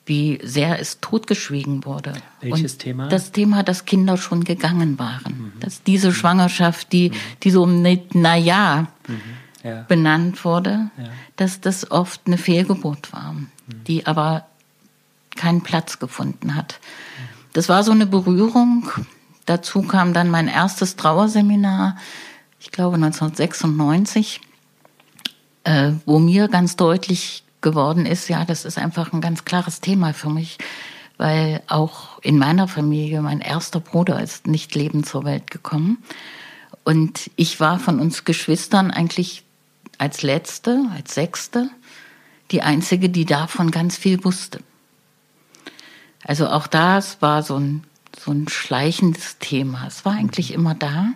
Wie 0.06 0.38
sehr 0.42 0.80
es 0.80 0.98
totgeschwiegen 1.00 1.84
wurde. 1.84 2.14
Welches 2.40 2.72
und 2.72 2.78
Thema? 2.78 3.08
Das 3.10 3.32
Thema, 3.32 3.64
dass 3.64 3.84
Kinder 3.84 4.16
schon 4.16 4.44
gegangen 4.44 4.98
waren. 4.98 5.52
Mhm. 5.54 5.60
Dass 5.60 5.82
diese 5.82 6.14
Schwangerschaft, 6.14 6.90
die, 6.90 7.10
mhm. 7.10 7.14
die 7.42 7.50
so 7.50 7.66
na 7.66 8.34
ja, 8.34 8.86
mhm. 9.06 9.20
ja. 9.62 9.82
benannt 9.82 10.42
wurde, 10.46 10.88
ja. 10.96 11.04
dass 11.36 11.60
das 11.60 11.90
oft 11.90 12.22
eine 12.24 12.38
Fehlgeburt 12.38 13.12
war, 13.12 13.34
mhm. 13.34 13.46
die 13.86 14.06
aber 14.06 14.46
keinen 15.36 15.62
Platz 15.62 15.98
gefunden 15.98 16.54
hat. 16.54 16.80
Das 17.54 17.68
war 17.68 17.84
so 17.84 17.92
eine 17.92 18.06
Berührung. 18.06 18.90
Dazu 19.46 19.82
kam 19.82 20.12
dann 20.12 20.28
mein 20.28 20.48
erstes 20.48 20.96
Trauerseminar, 20.96 21.96
ich 22.58 22.72
glaube 22.72 22.96
1996, 22.96 24.40
äh, 25.62 25.92
wo 26.04 26.18
mir 26.18 26.48
ganz 26.48 26.76
deutlich 26.76 27.44
geworden 27.60 28.06
ist, 28.06 28.28
ja, 28.28 28.44
das 28.44 28.64
ist 28.64 28.76
einfach 28.76 29.12
ein 29.12 29.20
ganz 29.20 29.44
klares 29.44 29.80
Thema 29.80 30.12
für 30.14 30.30
mich, 30.30 30.58
weil 31.16 31.62
auch 31.68 32.18
in 32.22 32.38
meiner 32.38 32.66
Familie 32.66 33.22
mein 33.22 33.40
erster 33.40 33.80
Bruder 33.80 34.20
ist 34.20 34.46
nicht 34.48 34.74
lebend 34.74 35.06
zur 35.06 35.24
Welt 35.24 35.50
gekommen. 35.50 35.98
Und 36.82 37.30
ich 37.36 37.60
war 37.60 37.78
von 37.78 38.00
uns 38.00 38.24
Geschwistern 38.24 38.90
eigentlich 38.90 39.44
als 39.98 40.22
letzte, 40.22 40.86
als 40.92 41.14
sechste, 41.14 41.70
die 42.50 42.62
einzige, 42.62 43.10
die 43.10 43.24
davon 43.24 43.70
ganz 43.70 43.96
viel 43.96 44.24
wusste. 44.24 44.58
Also 46.24 46.48
auch 46.48 46.66
das 46.66 47.20
war 47.20 47.42
so 47.42 47.56
ein, 47.58 47.84
so 48.18 48.32
ein 48.32 48.48
schleichendes 48.48 49.38
Thema. 49.38 49.86
Es 49.86 50.04
war 50.04 50.14
eigentlich 50.14 50.50
mhm. 50.50 50.56
immer 50.56 50.74
da, 50.74 51.08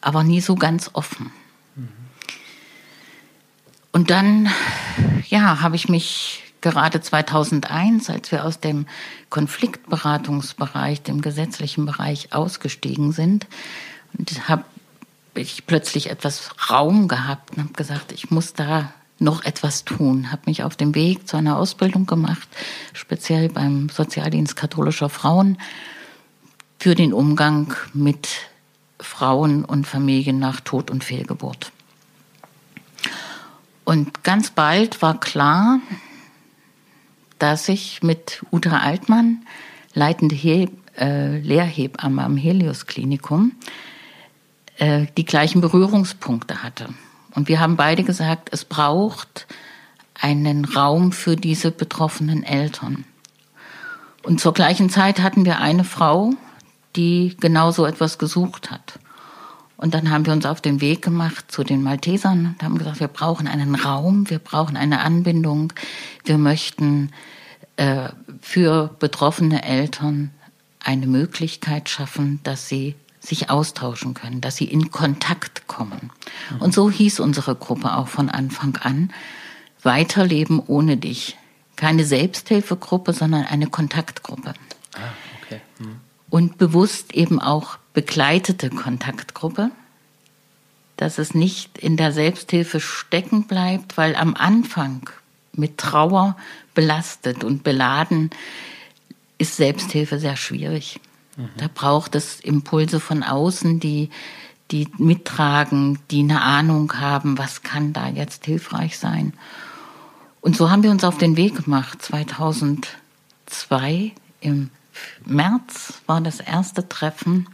aber 0.00 0.22
nie 0.22 0.40
so 0.40 0.54
ganz 0.54 0.90
offen. 0.92 1.32
Mhm. 1.74 1.88
Und 3.92 4.10
dann, 4.10 4.48
ja, 5.28 5.60
habe 5.60 5.76
ich 5.76 5.88
mich 5.88 6.44
gerade 6.60 7.00
2001, 7.00 8.10
als 8.10 8.30
wir 8.30 8.44
aus 8.44 8.60
dem 8.60 8.86
Konfliktberatungsbereich, 9.30 11.02
dem 11.02 11.22
gesetzlichen 11.22 11.86
Bereich 11.86 12.32
ausgestiegen 12.32 13.12
sind, 13.12 13.46
und 14.16 14.48
habe 14.48 14.64
ich 15.34 15.66
plötzlich 15.66 16.10
etwas 16.10 16.50
Raum 16.70 17.08
gehabt 17.08 17.56
und 17.56 17.62
habe 17.62 17.72
gesagt, 17.74 18.12
ich 18.12 18.30
muss 18.30 18.54
da 18.54 18.92
noch 19.18 19.44
etwas 19.44 19.84
tun. 19.84 20.30
Habe 20.30 20.42
mich 20.46 20.62
auf 20.62 20.76
dem 20.76 20.94
Weg 20.94 21.28
zu 21.28 21.36
einer 21.36 21.58
Ausbildung 21.58 22.06
gemacht, 22.06 22.48
speziell 22.92 23.48
beim 23.48 23.88
Sozialdienst 23.88 24.56
katholischer 24.56 25.08
Frauen, 25.08 25.58
für 26.78 26.94
den 26.94 27.12
Umgang 27.12 27.74
mit 27.92 28.28
Frauen 29.00 29.64
und 29.64 29.86
Familien 29.86 30.38
nach 30.38 30.60
Tod 30.60 30.90
und 30.90 31.02
Fehlgeburt. 31.04 31.72
Und 33.84 34.22
ganz 34.22 34.50
bald 34.50 35.02
war 35.02 35.18
klar, 35.18 35.80
dass 37.38 37.68
ich 37.68 38.02
mit 38.02 38.44
Uta 38.52 38.78
Altmann, 38.78 39.44
leitende 39.94 40.34
He 40.34 40.68
äh, 40.98 41.38
Lehrhebamme 41.38 42.22
am 42.22 42.36
Helios 42.36 42.86
Klinikum, 42.86 43.52
äh, 44.76 45.06
die 45.16 45.24
gleichen 45.24 45.60
Berührungspunkte 45.60 46.62
hatte. 46.62 46.88
Und 47.34 47.48
wir 47.48 47.60
haben 47.60 47.76
beide 47.76 48.04
gesagt, 48.04 48.48
es 48.52 48.64
braucht 48.64 49.46
einen 50.14 50.64
Raum 50.64 51.12
für 51.12 51.36
diese 51.36 51.70
betroffenen 51.70 52.42
Eltern. 52.42 53.04
Und 54.22 54.40
zur 54.40 54.52
gleichen 54.52 54.90
Zeit 54.90 55.20
hatten 55.20 55.44
wir 55.44 55.60
eine 55.60 55.84
Frau, 55.84 56.34
die 56.96 57.36
genau 57.40 57.70
so 57.70 57.86
etwas 57.86 58.18
gesucht 58.18 58.70
hat. 58.70 58.98
Und 59.76 59.94
dann 59.94 60.10
haben 60.10 60.26
wir 60.26 60.32
uns 60.32 60.44
auf 60.44 60.60
den 60.60 60.80
Weg 60.80 61.02
gemacht 61.02 61.52
zu 61.52 61.62
den 61.62 61.84
Maltesern 61.84 62.46
und 62.46 62.62
haben 62.64 62.78
gesagt, 62.78 62.98
wir 62.98 63.06
brauchen 63.08 63.46
einen 63.46 63.76
Raum, 63.76 64.28
wir 64.28 64.40
brauchen 64.40 64.76
eine 64.76 65.00
Anbindung, 65.00 65.72
wir 66.24 66.36
möchten 66.36 67.12
äh, 67.76 68.08
für 68.40 68.90
betroffene 68.98 69.62
Eltern 69.62 70.30
eine 70.80 71.06
Möglichkeit 71.06 71.88
schaffen, 71.88 72.40
dass 72.42 72.68
sie 72.68 72.96
sich 73.28 73.50
austauschen 73.50 74.14
können, 74.14 74.40
dass 74.40 74.56
sie 74.56 74.64
in 74.64 74.90
Kontakt 74.90 75.68
kommen. 75.68 76.10
Und 76.60 76.74
so 76.74 76.90
hieß 76.90 77.20
unsere 77.20 77.54
Gruppe 77.54 77.96
auch 77.96 78.08
von 78.08 78.28
Anfang 78.28 78.76
an, 78.76 79.12
Weiterleben 79.82 80.60
ohne 80.66 80.96
dich. 80.96 81.36
Keine 81.76 82.04
Selbsthilfegruppe, 82.04 83.12
sondern 83.12 83.44
eine 83.44 83.68
Kontaktgruppe. 83.68 84.54
Ah, 84.94 84.98
okay. 85.40 85.60
Mhm. 85.78 86.00
Und 86.30 86.58
bewusst 86.58 87.14
eben 87.14 87.40
auch 87.40 87.78
begleitete 87.94 88.70
Kontaktgruppe, 88.70 89.70
dass 90.96 91.18
es 91.18 91.32
nicht 91.32 91.78
in 91.78 91.96
der 91.96 92.12
Selbsthilfe 92.12 92.80
stecken 92.80 93.46
bleibt, 93.46 93.96
weil 93.96 94.16
am 94.16 94.34
Anfang 94.34 95.08
mit 95.52 95.78
Trauer 95.78 96.36
belastet 96.74 97.44
und 97.44 97.62
beladen 97.62 98.30
ist 99.38 99.56
Selbsthilfe 99.56 100.18
sehr 100.18 100.36
schwierig. 100.36 101.00
Da 101.56 101.68
braucht 101.72 102.16
es 102.16 102.40
Impulse 102.40 102.98
von 102.98 103.22
außen, 103.22 103.78
die, 103.78 104.10
die 104.72 104.88
mittragen, 104.98 106.00
die 106.10 106.20
eine 106.20 106.42
Ahnung 106.42 106.92
haben, 106.94 107.38
was 107.38 107.62
kann 107.62 107.92
da 107.92 108.08
jetzt 108.08 108.44
hilfreich 108.44 108.98
sein. 108.98 109.34
Und 110.40 110.56
so 110.56 110.70
haben 110.70 110.82
wir 110.82 110.90
uns 110.90 111.04
auf 111.04 111.18
den 111.18 111.36
Weg 111.36 111.64
gemacht. 111.64 112.02
2002 112.02 114.12
im 114.40 114.70
März 115.24 116.02
war 116.06 116.20
das 116.20 116.40
erste 116.40 116.88
Treffen 116.88 117.48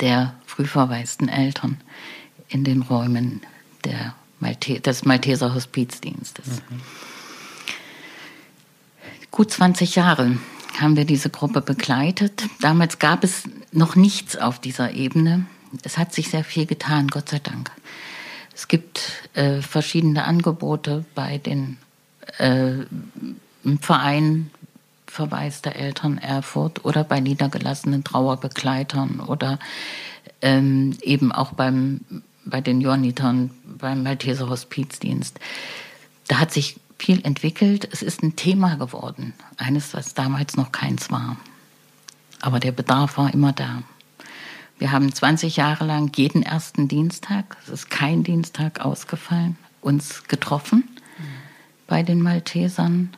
der 0.00 0.34
frühverwaisten 0.46 1.28
Eltern 1.28 1.80
in 2.48 2.64
den 2.64 2.80
Räumen 2.82 3.42
der 3.84 4.14
Malte 4.38 4.80
des 4.80 5.04
Malteser 5.04 5.54
Hospizdienstes. 5.54 6.62
Mhm. 6.70 6.80
Gut 9.30 9.52
20 9.52 9.96
Jahre 9.96 10.38
haben 10.80 10.96
wir 10.96 11.04
diese 11.04 11.30
Gruppe 11.30 11.60
begleitet. 11.60 12.44
Damals 12.60 12.98
gab 12.98 13.24
es 13.24 13.44
noch 13.72 13.96
nichts 13.96 14.36
auf 14.36 14.58
dieser 14.58 14.92
Ebene. 14.92 15.46
Es 15.82 15.98
hat 15.98 16.12
sich 16.14 16.30
sehr 16.30 16.44
viel 16.44 16.66
getan, 16.66 17.08
Gott 17.08 17.28
sei 17.28 17.38
Dank. 17.38 17.70
Es 18.54 18.68
gibt 18.68 19.28
äh, 19.34 19.60
verschiedene 19.60 20.24
Angebote 20.24 21.04
bei 21.14 21.38
den 21.38 21.78
äh, 22.38 22.72
Verein 23.80 24.50
verwaister 25.06 25.74
Eltern 25.74 26.18
Erfurt 26.18 26.84
oder 26.84 27.04
bei 27.04 27.20
niedergelassenen 27.20 28.04
Trauerbegleitern 28.04 29.20
oder 29.20 29.58
ähm, 30.40 30.96
eben 31.02 31.32
auch 31.32 31.52
beim 31.52 32.00
bei 32.44 32.60
den 32.60 32.80
Johannitern 32.80 33.50
beim 33.64 34.02
Malteser 34.02 34.48
Hospizdienst. 34.48 35.38
Da 36.28 36.38
hat 36.38 36.52
sich 36.52 36.76
viel 37.00 37.24
entwickelt. 37.24 37.88
Es 37.92 38.02
ist 38.02 38.22
ein 38.22 38.36
Thema 38.36 38.74
geworden. 38.76 39.32
Eines, 39.56 39.94
was 39.94 40.12
damals 40.12 40.56
noch 40.56 40.70
keins 40.70 41.10
war. 41.10 41.36
Aber 42.40 42.60
der 42.60 42.72
Bedarf 42.72 43.16
war 43.16 43.32
immer 43.32 43.52
da. 43.52 43.82
Wir 44.78 44.92
haben 44.92 45.12
20 45.12 45.56
Jahre 45.56 45.84
lang 45.84 46.12
jeden 46.16 46.42
ersten 46.42 46.88
Dienstag, 46.88 47.56
es 47.62 47.68
ist 47.68 47.90
kein 47.90 48.22
Dienstag 48.22 48.80
ausgefallen, 48.80 49.58
uns 49.82 50.24
getroffen 50.24 50.88
mhm. 50.96 51.22
bei 51.86 52.02
den 52.02 52.22
Maltesern 52.22 53.10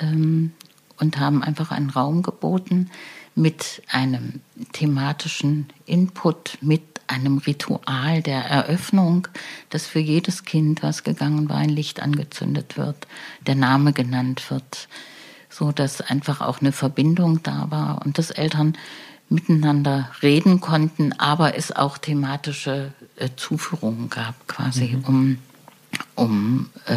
ähm, 0.00 0.52
und 0.98 1.18
haben 1.18 1.42
einfach 1.42 1.72
einen 1.72 1.90
Raum 1.90 2.22
geboten 2.22 2.90
mit 3.34 3.82
einem 3.88 4.40
thematischen 4.72 5.68
Input, 5.86 6.58
mit 6.60 6.82
einem 7.06 7.38
Ritual 7.38 8.22
der 8.22 8.44
Eröffnung, 8.44 9.28
dass 9.70 9.86
für 9.86 9.98
jedes 9.98 10.44
Kind, 10.44 10.82
was 10.82 11.02
gegangen 11.04 11.48
war, 11.48 11.56
ein 11.56 11.68
Licht 11.68 12.00
angezündet 12.00 12.76
wird, 12.76 13.06
der 13.46 13.54
Name 13.54 13.92
genannt 13.92 14.50
wird, 14.50 14.88
so 15.50 15.72
dass 15.72 16.00
einfach 16.00 16.40
auch 16.40 16.60
eine 16.60 16.72
Verbindung 16.72 17.42
da 17.42 17.70
war 17.70 18.02
und 18.04 18.18
dass 18.18 18.30
Eltern 18.30 18.76
miteinander 19.28 20.10
reden 20.22 20.60
konnten, 20.60 21.12
aber 21.14 21.56
es 21.56 21.72
auch 21.72 21.98
thematische 21.98 22.92
äh, 23.16 23.30
Zuführungen 23.36 24.10
gab, 24.10 24.46
quasi, 24.46 24.96
mhm. 24.96 25.04
um, 25.04 25.38
um 26.14 26.70
äh, 26.86 26.96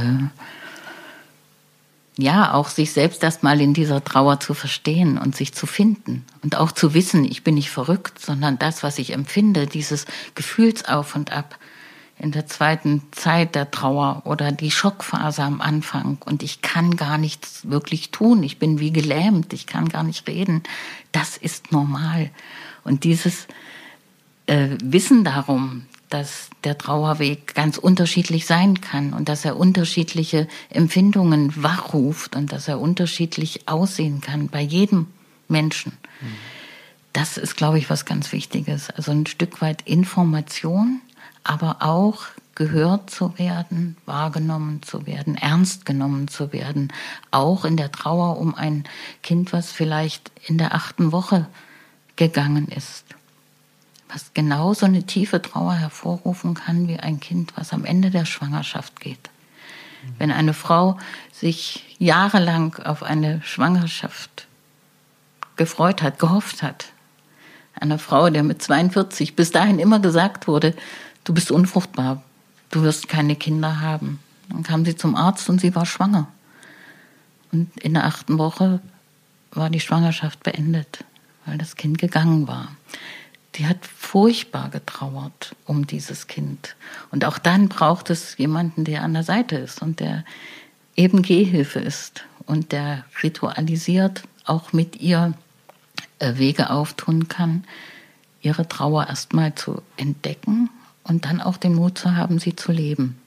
ja, 2.18 2.54
auch 2.54 2.70
sich 2.70 2.94
selbst 2.94 3.24
erstmal 3.24 3.60
in 3.60 3.74
dieser 3.74 4.04
Trauer 4.04 4.40
zu 4.40 4.54
verstehen 4.54 5.18
und 5.18 5.36
sich 5.36 5.54
zu 5.54 5.68
finden 5.68 6.26
und 6.44 6.56
auch 6.56 6.72
zu 6.72 6.94
wissen, 6.94 7.26
ich 7.26 7.44
bin 7.44 7.56
nicht 7.56 7.70
verrückt, 7.70 8.20
sondern 8.20 8.58
das, 8.58 8.84
was 8.84 9.00
ich 9.00 9.12
empfinde, 9.12 9.68
dieses 9.68 10.06
Gefühlsauf 10.34 11.16
und 11.16 11.34
ab 11.34 11.60
in 12.18 12.32
der 12.32 12.48
zweiten 12.48 13.04
Zeit 13.12 13.56
der 13.56 13.72
Trauer 13.72 14.22
oder 14.24 14.54
die 14.54 14.72
Schockphase 14.72 15.44
am 15.44 15.60
Anfang. 15.60 16.18
Und 16.24 16.44
ich 16.44 16.62
kann 16.62 16.96
gar 16.96 17.18
nichts 17.18 17.70
wirklich 17.70 18.12
tun, 18.12 18.42
ich 18.44 18.58
bin 18.58 18.80
wie 18.80 18.92
gelähmt, 18.92 19.52
ich 19.52 19.68
kann 19.68 19.90
gar 19.90 20.04
nicht 20.04 20.28
reden, 20.28 20.64
das 21.12 21.36
ist 21.36 21.74
normal. 21.74 22.30
Und 22.86 23.04
dieses 23.04 23.48
äh, 24.46 24.78
Wissen 24.82 25.26
darum, 25.26 25.86
dass 26.10 26.50
der 26.64 26.78
Trauerweg 26.78 27.56
ganz 27.56 27.78
unterschiedlich 27.78 28.46
sein 28.46 28.82
kann 28.82 29.14
und 29.14 29.30
dass 29.30 29.46
er 29.46 29.58
unterschiedliche 29.58 30.48
Empfindungen 30.70 31.64
wachruft 31.64 32.36
und 32.36 32.52
dass 32.52 32.68
er 32.68 32.80
unterschiedlich 32.80 33.68
aussehen 33.68 34.22
kann 34.22 34.50
bei 34.50 34.62
jedem 34.62 35.08
Menschen. 35.48 35.94
Das 37.14 37.38
ist, 37.38 37.56
glaube 37.56 37.78
ich, 37.78 37.90
was 37.90 38.06
ganz 38.06 38.32
Wichtiges. 38.32 38.90
Also 38.90 39.12
ein 39.12 39.26
Stück 39.26 39.62
weit 39.62 39.82
Information, 39.84 41.02
aber 41.44 41.78
auch 41.80 42.24
gehört 42.56 43.10
zu 43.10 43.38
werden, 43.38 43.98
wahrgenommen 44.06 44.82
zu 44.82 45.06
werden, 45.06 45.36
ernst 45.36 45.86
genommen 45.86 46.28
zu 46.28 46.54
werden, 46.54 46.94
auch 47.32 47.66
in 47.66 47.78
der 47.78 47.92
Trauer 47.92 48.38
um 48.38 48.56
ein 48.56 48.86
Kind, 49.24 49.52
was 49.54 49.72
vielleicht 49.72 50.32
in 50.46 50.58
der 50.58 50.74
achten 50.74 51.12
Woche 51.12 51.48
gegangen 52.16 52.70
ist 52.70 53.15
was 54.10 54.34
genauso 54.34 54.86
eine 54.86 55.04
tiefe 55.04 55.42
Trauer 55.42 55.74
hervorrufen 55.74 56.54
kann 56.54 56.88
wie 56.88 57.00
ein 57.00 57.20
Kind, 57.20 57.54
was 57.56 57.74
am 57.74 57.86
Ende 57.86 58.12
der 58.12 58.26
Schwangerschaft 58.26 59.00
geht. 59.00 59.30
Wenn 60.20 60.32
eine 60.32 60.54
Frau 60.54 61.00
sich 61.32 61.96
jahrelang 61.98 62.76
auf 62.84 63.02
eine 63.02 63.42
Schwangerschaft 63.42 64.48
gefreut 65.56 66.02
hat, 66.02 66.20
gehofft 66.20 66.62
hat, 66.62 66.88
eine 67.74 67.98
Frau, 67.98 68.30
der 68.30 68.44
mit 68.44 68.62
42 68.62 69.36
bis 69.36 69.52
dahin 69.52 69.80
immer 69.80 70.00
gesagt 70.00 70.48
wurde, 70.48 70.76
du 71.24 71.34
bist 71.34 71.52
unfruchtbar, 71.52 72.22
du 72.70 72.84
wirst 72.84 73.10
keine 73.10 73.36
Kinder 73.36 73.82
haben. 73.82 74.20
Dann 74.50 74.64
kam 74.64 74.86
sie 74.86 74.96
zum 74.96 75.16
Arzt 75.16 75.50
und 75.50 75.60
sie 75.60 75.76
war 75.76 75.86
schwanger. 75.86 76.28
Und 77.52 77.76
in 77.80 77.96
der 77.96 78.06
achten 78.06 78.38
Woche 78.38 78.80
war 79.52 79.70
die 79.70 79.80
Schwangerschaft 79.80 80.44
beendet, 80.44 81.04
weil 81.46 81.58
das 81.58 81.76
Kind 81.76 81.98
gegangen 81.98 82.48
war 82.48 82.70
die 83.56 83.68
hat 83.68 83.78
furchtbar 83.86 84.70
getrauert 84.70 85.56
um 85.66 85.88
dieses 85.88 86.28
Kind. 86.28 86.76
Und 87.12 87.26
auch 87.26 87.38
dann 87.38 87.70
braucht 87.70 88.10
es 88.10 88.38
jemanden, 88.38 88.84
der 88.84 89.04
an 89.04 89.14
der 89.14 89.24
Seite 89.24 89.56
ist 89.58 89.82
und 89.82 90.00
der 90.00 90.26
eben 90.96 91.22
Gehhilfe 91.22 91.80
ist 91.80 92.26
und 92.46 92.72
der 92.72 93.06
ritualisiert 93.24 94.24
auch 94.46 94.74
mit 94.74 94.98
ihr 95.02 95.34
äh, 96.20 96.38
Wege 96.38 96.70
auftun 96.70 97.28
kann, 97.28 97.64
ihre 98.42 98.68
Trauer 98.68 99.08
erstmal 99.08 99.56
zu 99.56 99.82
entdecken 99.98 100.70
und 101.04 101.26
dann 101.26 101.42
auch 101.42 101.58
den 101.58 101.76
Mut 101.76 101.98
zu 101.98 102.16
haben, 102.16 102.40
sie 102.40 102.56
zu 102.56 102.72
leben. 102.72 103.20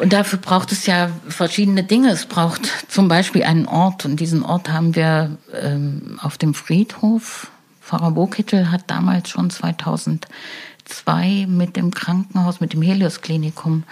Und 0.00 0.12
dafür 0.12 0.38
braucht 0.38 0.72
es 0.72 0.86
ja 0.86 1.10
verschiedene 1.28 1.84
Dinge. 1.84 2.10
Es 2.10 2.26
braucht 2.26 2.62
zum 2.88 3.08
Beispiel 3.08 3.44
einen 3.44 3.66
Ort 3.66 4.04
und 4.04 4.18
diesen 4.18 4.42
Ort 4.42 4.70
haben 4.70 4.96
wir 4.96 5.36
ähm, 5.52 6.18
auf 6.22 6.38
dem 6.38 6.54
Friedhof 6.54 7.51
Pfarrer 7.82 8.12
Bokittel 8.12 8.70
hat 8.70 8.84
damals 8.86 9.28
schon 9.28 9.50
2002 9.50 11.46
mit 11.48 11.76
dem 11.76 11.90
Krankenhaus, 11.90 12.60
mit 12.60 12.72
dem 12.72 12.82
Helios-Klinikum, 12.82 13.84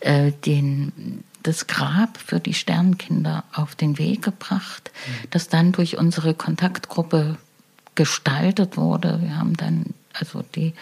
äh, 0.00 0.32
den, 0.32 1.22
das 1.42 1.66
Grab 1.66 2.18
für 2.18 2.40
die 2.40 2.54
Sternkinder 2.54 3.44
auf 3.52 3.74
den 3.74 3.96
Weg 3.98 4.22
gebracht, 4.22 4.90
mhm. 4.92 5.28
das 5.30 5.48
dann 5.48 5.72
durch 5.72 5.96
unsere 5.96 6.34
Kontaktgruppe 6.34 7.36
gestaltet 7.94 8.76
wurde. 8.76 9.20
Wir 9.22 9.38
haben 9.38 9.56
dann 9.56 9.94
also 10.12 10.42
die 10.54 10.74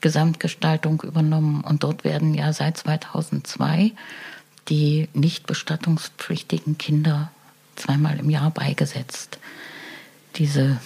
Gesamtgestaltung 0.00 1.02
übernommen 1.02 1.62
und 1.62 1.82
dort 1.82 2.04
werden 2.04 2.34
ja 2.34 2.52
seit 2.52 2.76
2002 2.76 3.92
die 4.68 5.08
nicht 5.12 5.46
bestattungspflichtigen 5.46 6.78
Kinder 6.78 7.30
zweimal 7.76 8.18
im 8.18 8.30
Jahr 8.30 8.50
beigesetzt. 8.50 9.38
Diese 10.36 10.80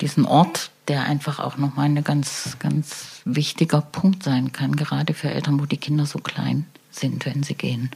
diesen 0.00 0.24
Ort, 0.24 0.70
der 0.88 1.04
einfach 1.04 1.38
auch 1.38 1.56
nochmal 1.56 1.86
ein 1.86 2.02
ganz, 2.02 2.56
ganz 2.58 3.20
wichtiger 3.24 3.80
Punkt 3.80 4.22
sein 4.22 4.52
kann, 4.52 4.76
gerade 4.76 5.14
für 5.14 5.30
Eltern, 5.30 5.60
wo 5.60 5.66
die 5.66 5.76
Kinder 5.76 6.06
so 6.06 6.18
klein 6.18 6.66
sind, 6.90 7.26
wenn 7.26 7.42
sie 7.42 7.54
gehen. 7.54 7.90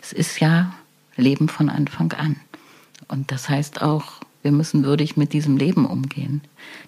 Es 0.00 0.12
ist 0.12 0.40
ja 0.40 0.72
Leben 1.16 1.48
von 1.48 1.68
Anfang 1.68 2.12
an. 2.12 2.36
Und 3.08 3.32
das 3.32 3.48
heißt 3.48 3.82
auch, 3.82 4.04
wir 4.42 4.52
müssen 4.52 4.84
würdig 4.84 5.16
mit 5.16 5.32
diesem 5.32 5.56
Leben 5.56 5.84
umgehen. 5.84 6.40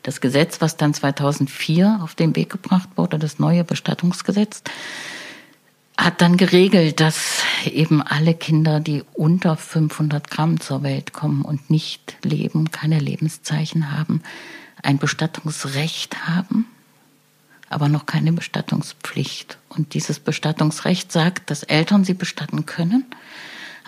Das 0.02 0.20
Gesetz, 0.20 0.60
was 0.60 0.76
dann 0.76 0.94
2004 0.94 2.00
auf 2.02 2.14
den 2.14 2.36
Weg 2.36 2.50
gebracht 2.50 2.88
wurde, 2.96 3.18
das 3.18 3.38
neue 3.38 3.64
Bestattungsgesetz, 3.64 4.62
hat 6.04 6.22
dann 6.22 6.36
geregelt, 6.36 7.00
dass 7.00 7.42
eben 7.66 8.00
alle 8.02 8.34
Kinder, 8.34 8.80
die 8.80 9.04
unter 9.12 9.56
500 9.56 10.30
Gramm 10.30 10.58
zur 10.58 10.82
Welt 10.82 11.12
kommen 11.12 11.42
und 11.42 11.68
nicht 11.68 12.16
leben, 12.24 12.70
keine 12.70 12.98
Lebenszeichen 12.98 13.92
haben, 13.92 14.22
ein 14.82 14.98
Bestattungsrecht 14.98 16.26
haben, 16.26 16.66
aber 17.68 17.88
noch 17.88 18.06
keine 18.06 18.32
Bestattungspflicht. 18.32 19.58
Und 19.68 19.92
dieses 19.92 20.20
Bestattungsrecht 20.20 21.12
sagt, 21.12 21.50
dass 21.50 21.64
Eltern 21.64 22.04
sie 22.04 22.14
bestatten 22.14 22.64
können, 22.64 23.04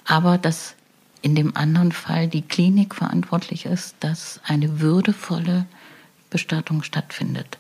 aber 0.05 0.37
dass 0.37 0.75
in 1.23 1.35
dem 1.35 1.57
anderen 1.57 1.93
Fall 1.93 2.29
die 2.29 2.43
Klinik 2.43 2.95
verantwortlich 2.95 3.65
ist, 3.65 3.97
dass 4.01 4.41
eine 4.45 4.81
würdevolle 4.81 5.67
Bestattung 6.29 6.83
stattfindet. 6.83 7.59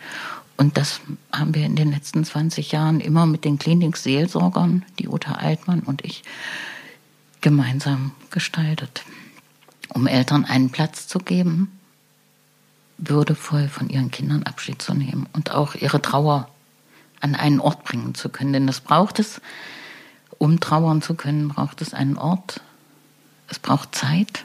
Und 0.62 0.76
das 0.76 1.00
haben 1.32 1.56
wir 1.56 1.66
in 1.66 1.74
den 1.74 1.90
letzten 1.90 2.24
20 2.24 2.70
Jahren 2.70 3.00
immer 3.00 3.26
mit 3.26 3.44
den 3.44 3.58
Klinikseelsorgern, 3.58 4.84
die 5.00 5.08
Uta 5.08 5.32
Altmann 5.32 5.80
und 5.80 6.04
ich, 6.04 6.22
gemeinsam 7.40 8.12
gestaltet, 8.30 9.02
um 9.88 10.06
Eltern 10.06 10.44
einen 10.44 10.70
Platz 10.70 11.08
zu 11.08 11.18
geben, 11.18 11.80
würdevoll 12.96 13.66
von 13.66 13.88
ihren 13.88 14.12
Kindern 14.12 14.44
Abschied 14.44 14.80
zu 14.80 14.94
nehmen 14.94 15.26
und 15.32 15.50
auch 15.50 15.74
ihre 15.74 16.00
Trauer 16.00 16.48
an 17.20 17.34
einen 17.34 17.58
Ort 17.58 17.82
bringen 17.82 18.14
zu 18.14 18.28
können. 18.28 18.52
Denn 18.52 18.68
das 18.68 18.78
braucht 18.78 19.18
es, 19.18 19.40
um 20.38 20.60
trauern 20.60 21.02
zu 21.02 21.14
können, 21.14 21.48
braucht 21.48 21.82
es 21.82 21.92
einen 21.92 22.16
Ort. 22.16 22.60
Es 23.48 23.58
braucht 23.58 23.96
Zeit, 23.96 24.44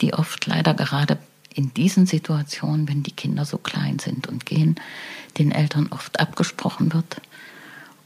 die 0.00 0.14
oft 0.14 0.46
leider 0.46 0.74
gerade 0.74 1.16
in 1.54 1.72
diesen 1.72 2.06
Situationen, 2.06 2.88
wenn 2.88 3.02
die 3.02 3.12
Kinder 3.12 3.44
so 3.44 3.58
klein 3.58 3.98
sind 3.98 4.26
und 4.26 4.44
gehen, 4.44 4.76
den 5.38 5.52
Eltern 5.52 5.88
oft 5.90 6.20
abgesprochen 6.20 6.92
wird. 6.92 7.20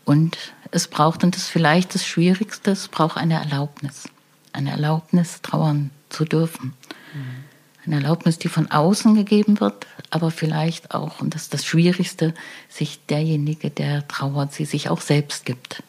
Und 0.04 0.36
es 0.70 0.88
braucht, 0.88 1.24
und 1.24 1.34
das 1.34 1.42
ist 1.44 1.48
vielleicht 1.48 1.94
das 1.94 2.06
Schwierigste, 2.06 2.70
es 2.70 2.88
braucht 2.88 3.16
eine 3.16 3.34
Erlaubnis. 3.34 4.08
Eine 4.52 4.70
Erlaubnis, 4.70 5.40
trauern 5.42 5.90
zu 6.08 6.24
dürfen. 6.24 6.74
Mhm. 7.14 7.44
Eine 7.86 7.96
Erlaubnis, 7.96 8.38
die 8.38 8.48
von 8.48 8.70
außen 8.70 9.14
gegeben 9.14 9.60
wird, 9.60 9.86
aber 10.10 10.30
vielleicht 10.30 10.94
auch, 10.94 11.20
und 11.20 11.34
das 11.34 11.42
ist 11.42 11.54
das 11.54 11.64
Schwierigste, 11.64 12.34
sich 12.68 13.00
derjenige, 13.06 13.70
der 13.70 14.06
trauert, 14.08 14.52
sie 14.52 14.66
sich 14.66 14.90
auch 14.90 15.00
selbst 15.00 15.46
gibt. 15.46 15.82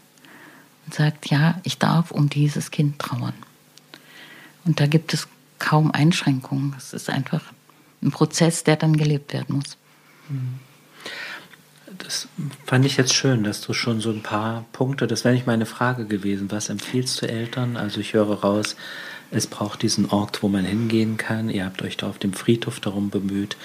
Und 0.86 0.94
sagt, 0.94 1.30
ja, 1.30 1.60
ich 1.64 1.78
darf 1.78 2.12
um 2.12 2.30
dieses 2.30 2.72
Kind 2.72 3.00
trauern. 3.00 3.34
Und 4.66 4.80
da 4.80 4.88
gibt 4.88 5.14
es 5.14 5.28
kaum 5.60 5.92
Einschränkungen. 5.92 6.74
Es 6.78 6.94
ist 6.94 7.10
einfach 7.10 7.42
ein 8.02 8.12
Prozess, 8.12 8.64
der 8.64 8.78
dann 8.78 8.98
gelebt 8.98 9.34
werden 9.34 9.56
muss. 9.56 9.78
das 11.98 12.28
fand 12.66 12.86
ich 12.86 12.98
jetzt 12.98 13.14
schön, 13.14 13.44
dass 13.44 13.62
du 13.62 13.74
schon 13.74 14.00
so 14.00 14.10
ein 14.10 14.24
paar 14.24 14.66
Punkte, 14.72 15.06
das 15.06 15.26
wäre 15.26 15.34
nicht 15.34 15.48
meine 15.48 15.66
Frage 15.66 16.06
gewesen, 16.06 16.50
was 16.50 16.70
empfiehlst 16.70 17.22
du 17.22 17.28
Eltern? 17.28 17.78
Also 17.78 18.00
ich 18.00 18.14
höre 18.14 18.40
raus, 18.40 18.76
es 19.32 19.48
braucht 19.48 19.82
diesen 19.82 20.10
Ort, 20.10 20.42
wo 20.42 20.48
man 20.48 20.66
hingehen 20.66 21.18
kann. 21.18 21.50
Ihr 21.50 21.66
habt 21.66 21.82
euch 21.82 21.98
da 21.98 22.08
auf 22.08 22.18
dem 22.18 22.34
Friedhof 22.34 22.80
darum 22.80 23.10
bemüht. 23.10 23.58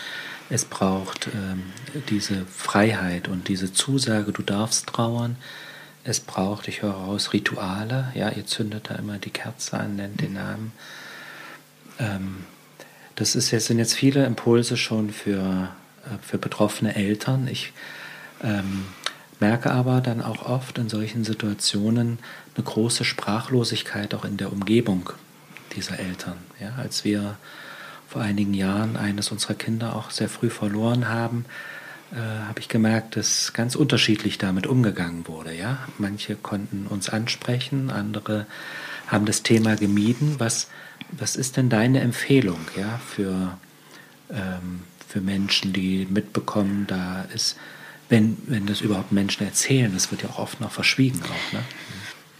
Es 0.50 0.66
braucht 0.66 1.28
ähm, 1.35 1.62
diese 2.11 2.44
Freiheit 2.46 3.28
und 3.28 3.48
diese 3.48 3.72
Zusage, 3.72 4.33
du 4.33 4.42
darfst 4.42 4.88
trauern. 4.88 5.37
Es 6.04 6.20
braucht, 6.20 6.68
ich 6.68 6.83
höre 6.83 6.92
raus, 6.92 7.33
Rituale. 7.33 8.12
Ja, 8.14 8.28
ihr 8.30 8.44
zündet 8.44 8.90
da 8.90 8.96
immer 8.96 9.16
die 9.16 9.30
Kerze 9.30 9.78
an, 9.78 9.96
nennt 9.96 10.20
den 10.20 10.35
Namen. 10.35 10.72
Ähm, 11.98 12.44
das 13.16 13.37
ist 13.37 13.50
jetzt, 13.50 13.66
sind 13.66 13.78
jetzt 13.78 13.94
viele 13.94 14.24
Impulse 14.24 14.76
schon 14.76 15.11
für, 15.11 15.70
äh, 16.04 16.18
für 16.22 16.38
betroffene 16.38 16.94
Eltern. 16.94 17.48
Ich 17.48 17.72
ähm, 18.42 18.85
merke 19.40 19.70
aber 19.70 20.00
dann 20.00 20.22
auch 20.22 20.46
oft 20.46 20.78
in 20.78 20.88
solchen 20.88 21.24
Situationen 21.24 22.18
eine 22.54 22.64
große 22.64 23.04
Sprachlosigkeit 23.04 24.14
auch 24.14 24.24
in 24.24 24.37
der 24.37 24.52
Umgebung 24.52 25.11
dieser 25.74 25.98
Eltern. 25.98 26.37
Ja, 26.61 26.74
als 26.76 27.04
wir 27.04 27.37
vor 28.09 28.22
einigen 28.22 28.54
Jahren 28.54 28.96
eines 28.96 29.30
unserer 29.33 29.54
Kinder 29.54 29.96
auch 29.96 30.11
sehr 30.11 30.28
früh 30.28 30.50
verloren 30.50 31.09
haben, 31.09 31.46
äh, 32.12 32.16
habe 32.48 32.61
ich 32.61 32.68
gemerkt, 32.68 33.16
dass 33.16 33.52
ganz 33.52 33.74
unterschiedlich 33.74 34.38
damit 34.38 34.66
umgegangen 34.66 35.26
wurde. 35.26 35.52
Ja? 35.52 35.78
Manche 35.98 36.37
konnten 36.37 36.87
uns 36.87 37.09
ansprechen, 37.09 37.90
andere 37.90 38.46
haben 39.09 39.26
das 39.26 39.42
Thema 39.42 39.74
gemieden. 39.74 40.37
Was, 40.38 40.68
was 41.11 41.37
ist 41.37 41.57
denn 41.57 41.69
deine 41.69 42.01
Empfehlung 42.01 42.61
ja, 42.77 43.01
für, 43.07 43.57
ähm, 44.31 44.81
für 45.07 45.21
Menschen, 45.21 45.73
die 45.73 46.07
mitbekommen, 46.11 46.87
da 46.87 47.23
ist, 47.35 47.57
wenn, 48.09 48.37
wenn 48.47 48.67
das 48.67 48.81
überhaupt 48.81 49.12
Menschen 49.12 49.45
erzählen, 49.45 49.93
das 49.93 50.11
wird 50.11 50.23
ja 50.23 50.31
auch 50.31 50.38
oft 50.38 50.61
noch 50.61 50.71
verschwiegen 50.71 51.21
auch, 51.23 51.53
ne? 51.53 51.61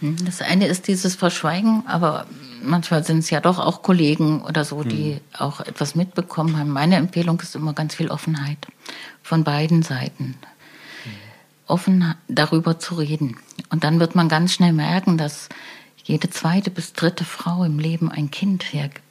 Hm, 0.01 0.17
das 0.25 0.41
eine 0.41 0.67
ist 0.67 0.87
dieses 0.87 1.15
Verschweigen, 1.15 1.83
aber 1.87 2.25
manchmal 2.61 3.03
sind 3.03 3.19
es 3.19 3.29
ja 3.29 3.39
doch 3.39 3.59
auch 3.59 3.81
Kollegen 3.81 4.41
oder 4.41 4.65
so, 4.65 4.83
die 4.83 5.13
mhm. 5.13 5.19
auch 5.37 5.61
etwas 5.61 5.95
mitbekommen 5.95 6.57
haben. 6.57 6.69
Meine 6.69 6.95
Empfehlung 6.97 7.39
ist 7.39 7.55
immer 7.55 7.73
ganz 7.73 7.95
viel 7.95 8.09
Offenheit 8.09 8.57
von 9.23 9.43
beiden 9.43 9.83
Seiten. 9.83 10.35
Mhm. 11.05 11.11
Offen 11.67 12.15
darüber 12.27 12.79
zu 12.79 12.95
reden. 12.95 13.37
Und 13.69 13.83
dann 13.83 13.99
wird 13.99 14.15
man 14.15 14.29
ganz 14.29 14.53
schnell 14.53 14.73
merken, 14.73 15.17
dass 15.17 15.49
jede 16.05 16.29
zweite 16.29 16.69
bis 16.69 16.93
dritte 16.93 17.25
Frau 17.25 17.63
im 17.63 17.79
Leben 17.79 18.09
ein 18.09 18.31
Kind 18.31 18.71
hergibt. 18.73 19.01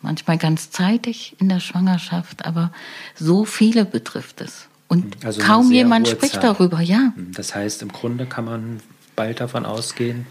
Manchmal 0.00 0.36
ganz 0.36 0.70
zeitig 0.70 1.36
in 1.38 1.48
der 1.48 1.60
Schwangerschaft, 1.60 2.44
aber 2.44 2.72
so 3.14 3.44
viele 3.44 3.84
betrifft 3.84 4.40
es. 4.40 4.66
Und 4.88 5.24
also 5.24 5.40
kaum 5.40 5.70
jemand 5.70 6.08
spricht 6.08 6.42
darüber, 6.42 6.80
ja. 6.80 7.12
Das 7.16 7.54
heißt, 7.54 7.82
im 7.82 7.92
Grunde 7.92 8.26
kann 8.26 8.44
man 8.44 8.80
bald 9.14 9.40
davon 9.40 9.64
ausgehen, 9.64 10.26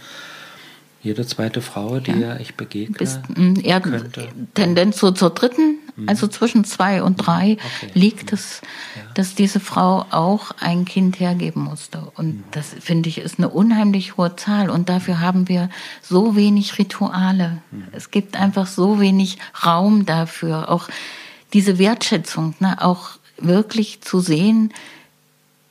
jede 1.04 1.26
zweite 1.26 1.62
Frau, 1.62 2.00
die 2.00 2.12
ja. 2.12 2.38
ich 2.38 2.56
begegne, 2.56 2.96
Bist, 2.96 3.22
eher 3.64 3.82
könnte. 3.82 4.30
Tendenz 4.54 5.00
so 5.00 5.12
zur 5.12 5.32
dritten, 5.32 5.80
mhm. 5.96 6.08
also 6.08 6.28
zwischen 6.28 6.64
zwei 6.64 7.02
und 7.02 7.16
drei, 7.16 7.54
okay. 7.54 7.92
liegt 7.96 8.32
es, 8.34 8.62
ja. 8.96 9.02
dass 9.16 9.34
diese 9.34 9.60
Frau 9.60 10.06
auch 10.12 10.52
ein 10.60 10.86
Kind 10.86 11.20
hergeben 11.20 11.64
musste. 11.64 12.12
Und 12.16 12.28
mhm. 12.28 12.44
das 12.52 12.76
finde 12.80 13.10
ich 13.10 13.18
ist 13.18 13.40
eine 13.40 13.50
unheimlich 13.50 14.18
hohe 14.18 14.36
Zahl. 14.36 14.70
Und 14.70 14.90
dafür 14.90 15.20
haben 15.20 15.50
wir 15.50 15.70
so 16.04 16.36
wenig 16.36 16.78
Rituale. 16.78 17.62
Mhm. 17.72 17.88
Es 17.94 18.12
gibt 18.12 18.36
einfach 18.36 18.68
so 18.68 19.00
wenig 19.00 19.40
Raum 19.66 20.06
dafür. 20.06 20.70
Auch 20.70 20.88
diese 21.54 21.80
Wertschätzung, 21.80 22.54
ne, 22.60 22.80
auch 22.80 23.10
wirklich 23.40 24.02
zu 24.02 24.20
sehen, 24.20 24.72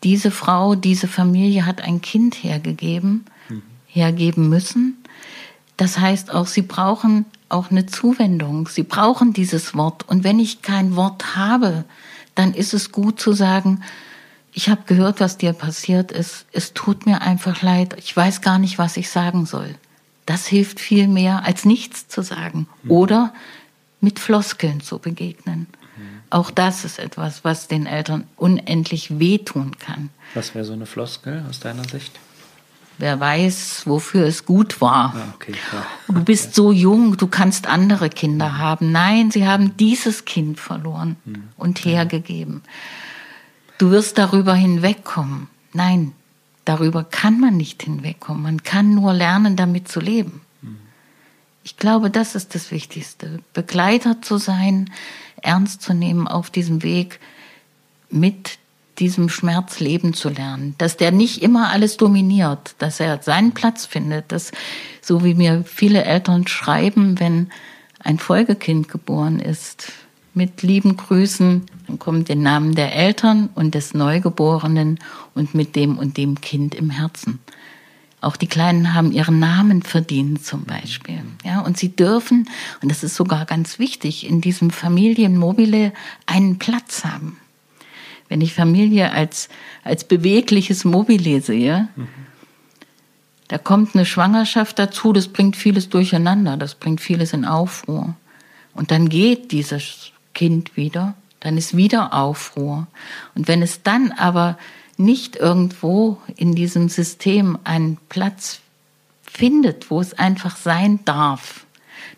diese 0.02 0.32
Frau, 0.32 0.74
diese 0.74 1.06
Familie 1.06 1.66
hat 1.66 1.82
ein 1.82 2.00
Kind 2.00 2.42
hergegeben, 2.42 3.26
mhm. 3.48 3.62
hergeben 3.86 4.48
müssen 4.48 4.96
das 5.80 5.98
heißt 5.98 6.30
auch, 6.34 6.46
sie 6.46 6.60
brauchen 6.60 7.24
auch 7.48 7.70
eine 7.70 7.86
Zuwendung. 7.86 8.68
Sie 8.68 8.82
brauchen 8.82 9.32
dieses 9.32 9.74
Wort. 9.74 10.06
Und 10.06 10.24
wenn 10.24 10.38
ich 10.38 10.60
kein 10.60 10.94
Wort 10.94 11.36
habe, 11.36 11.86
dann 12.34 12.52
ist 12.52 12.74
es 12.74 12.92
gut 12.92 13.18
zu 13.18 13.32
sagen, 13.32 13.82
ich 14.52 14.68
habe 14.68 14.82
gehört, 14.84 15.20
was 15.20 15.38
dir 15.38 15.54
passiert 15.54 16.12
ist. 16.12 16.44
Es 16.52 16.74
tut 16.74 17.06
mir 17.06 17.22
einfach 17.22 17.62
leid. 17.62 17.94
Ich 17.96 18.14
weiß 18.14 18.42
gar 18.42 18.58
nicht, 18.58 18.76
was 18.76 18.98
ich 18.98 19.08
sagen 19.08 19.46
soll. 19.46 19.74
Das 20.26 20.46
hilft 20.46 20.80
viel 20.80 21.08
mehr, 21.08 21.46
als 21.46 21.64
nichts 21.64 22.08
zu 22.08 22.20
sagen 22.20 22.68
mhm. 22.82 22.90
oder 22.90 23.34
mit 24.02 24.18
Floskeln 24.18 24.82
zu 24.82 24.98
begegnen. 24.98 25.60
Mhm. 25.96 26.20
Auch 26.28 26.50
das 26.50 26.84
ist 26.84 26.98
etwas, 26.98 27.42
was 27.42 27.68
den 27.68 27.86
Eltern 27.86 28.26
unendlich 28.36 29.18
wehtun 29.18 29.78
kann. 29.78 30.10
Was 30.34 30.54
wäre 30.54 30.66
so 30.66 30.74
eine 30.74 30.84
Floskel 30.84 31.42
aus 31.48 31.58
deiner 31.58 31.84
Sicht? 31.84 32.12
Wer 33.00 33.18
weiß, 33.18 33.84
wofür 33.86 34.26
es 34.26 34.44
gut 34.44 34.82
war. 34.82 35.14
Ah, 35.16 35.32
okay, 35.34 35.54
ja. 35.72 36.14
Du 36.14 36.22
bist 36.22 36.54
so 36.54 36.70
jung, 36.70 37.16
du 37.16 37.28
kannst 37.28 37.66
andere 37.66 38.10
Kinder 38.10 38.58
haben. 38.58 38.92
Nein, 38.92 39.30
sie 39.30 39.48
haben 39.48 39.74
dieses 39.78 40.26
Kind 40.26 40.60
verloren 40.60 41.16
mhm. 41.24 41.44
und 41.56 41.82
hergegeben. 41.82 42.60
Du 43.78 43.90
wirst 43.90 44.18
darüber 44.18 44.54
hinwegkommen. 44.54 45.48
Nein, 45.72 46.12
darüber 46.66 47.02
kann 47.02 47.40
man 47.40 47.56
nicht 47.56 47.82
hinwegkommen. 47.82 48.42
Man 48.42 48.62
kann 48.62 48.94
nur 48.94 49.14
lernen, 49.14 49.56
damit 49.56 49.88
zu 49.88 49.98
leben. 49.98 50.42
Mhm. 50.60 50.76
Ich 51.64 51.78
glaube, 51.78 52.10
das 52.10 52.34
ist 52.34 52.54
das 52.54 52.70
Wichtigste. 52.70 53.38
Begleiter 53.54 54.20
zu 54.20 54.36
sein, 54.36 54.90
ernst 55.40 55.80
zu 55.80 55.94
nehmen 55.94 56.28
auf 56.28 56.50
diesem 56.50 56.82
Weg 56.82 57.18
mit 58.10 58.58
diesem 59.00 59.28
Schmerz 59.28 59.80
leben 59.80 60.12
zu 60.12 60.28
lernen, 60.28 60.74
dass 60.78 60.96
der 60.96 61.10
nicht 61.10 61.42
immer 61.42 61.70
alles 61.70 61.96
dominiert, 61.96 62.74
dass 62.78 63.00
er 63.00 63.22
seinen 63.22 63.52
Platz 63.52 63.86
findet, 63.86 64.30
dass 64.30 64.52
so 65.00 65.24
wie 65.24 65.34
mir 65.34 65.64
viele 65.64 66.04
Eltern 66.04 66.46
schreiben, 66.46 67.18
wenn 67.18 67.48
ein 67.98 68.18
Folgekind 68.18 68.88
geboren 68.88 69.40
ist, 69.40 69.92
mit 70.34 70.62
lieben 70.62 70.96
Grüßen, 70.96 71.66
dann 71.86 71.98
kommt 71.98 72.28
der 72.28 72.36
Namen 72.36 72.74
der 72.74 72.94
Eltern 72.94 73.48
und 73.54 73.74
des 73.74 73.94
Neugeborenen 73.94 74.98
und 75.34 75.54
mit 75.54 75.74
dem 75.74 75.98
und 75.98 76.16
dem 76.16 76.40
Kind 76.40 76.74
im 76.74 76.90
Herzen. 76.90 77.40
Auch 78.20 78.36
die 78.36 78.46
Kleinen 78.46 78.94
haben 78.94 79.12
ihren 79.12 79.38
Namen 79.38 79.82
verdient 79.82 80.44
zum 80.44 80.64
Beispiel. 80.64 81.22
Ja, 81.42 81.60
und 81.60 81.78
sie 81.78 81.96
dürfen, 81.96 82.48
und 82.82 82.90
das 82.90 83.02
ist 83.02 83.16
sogar 83.16 83.46
ganz 83.46 83.78
wichtig, 83.78 84.28
in 84.28 84.40
diesem 84.40 84.70
Familienmobile 84.70 85.92
einen 86.26 86.58
Platz 86.58 87.04
haben. 87.04 87.38
Wenn 88.30 88.40
ich 88.40 88.54
Familie 88.54 89.10
als, 89.10 89.48
als 89.82 90.04
bewegliches 90.04 90.84
Mobile 90.84 91.42
sehe, 91.42 91.88
mhm. 91.96 92.08
da 93.48 93.58
kommt 93.58 93.96
eine 93.96 94.06
Schwangerschaft 94.06 94.78
dazu, 94.78 95.12
das 95.12 95.26
bringt 95.26 95.56
vieles 95.56 95.88
durcheinander, 95.88 96.56
das 96.56 96.76
bringt 96.76 97.00
vieles 97.00 97.32
in 97.32 97.44
Aufruhr. 97.44 98.14
Und 98.72 98.92
dann 98.92 99.08
geht 99.08 99.50
dieses 99.50 100.12
Kind 100.32 100.76
wieder, 100.76 101.14
dann 101.40 101.58
ist 101.58 101.76
wieder 101.76 102.14
Aufruhr. 102.14 102.86
Und 103.34 103.48
wenn 103.48 103.62
es 103.62 103.82
dann 103.82 104.12
aber 104.12 104.56
nicht 104.96 105.34
irgendwo 105.34 106.18
in 106.36 106.54
diesem 106.54 106.88
System 106.88 107.58
einen 107.64 107.98
Platz 108.08 108.60
findet, 109.24 109.90
wo 109.90 110.00
es 110.00 110.16
einfach 110.16 110.56
sein 110.56 111.00
darf, 111.04 111.66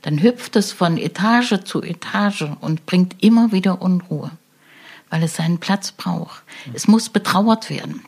dann 0.02 0.22
hüpft 0.22 0.56
es 0.56 0.72
von 0.72 0.98
Etage 0.98 1.64
zu 1.64 1.80
Etage 1.80 2.48
und 2.60 2.84
bringt 2.84 3.22
immer 3.22 3.50
wieder 3.50 3.80
Unruhe 3.80 4.30
weil 5.12 5.22
es 5.22 5.36
seinen 5.36 5.58
Platz 5.58 5.92
braucht. 5.92 6.42
Es 6.72 6.88
muss 6.88 7.10
betrauert 7.10 7.68
werden, 7.68 8.02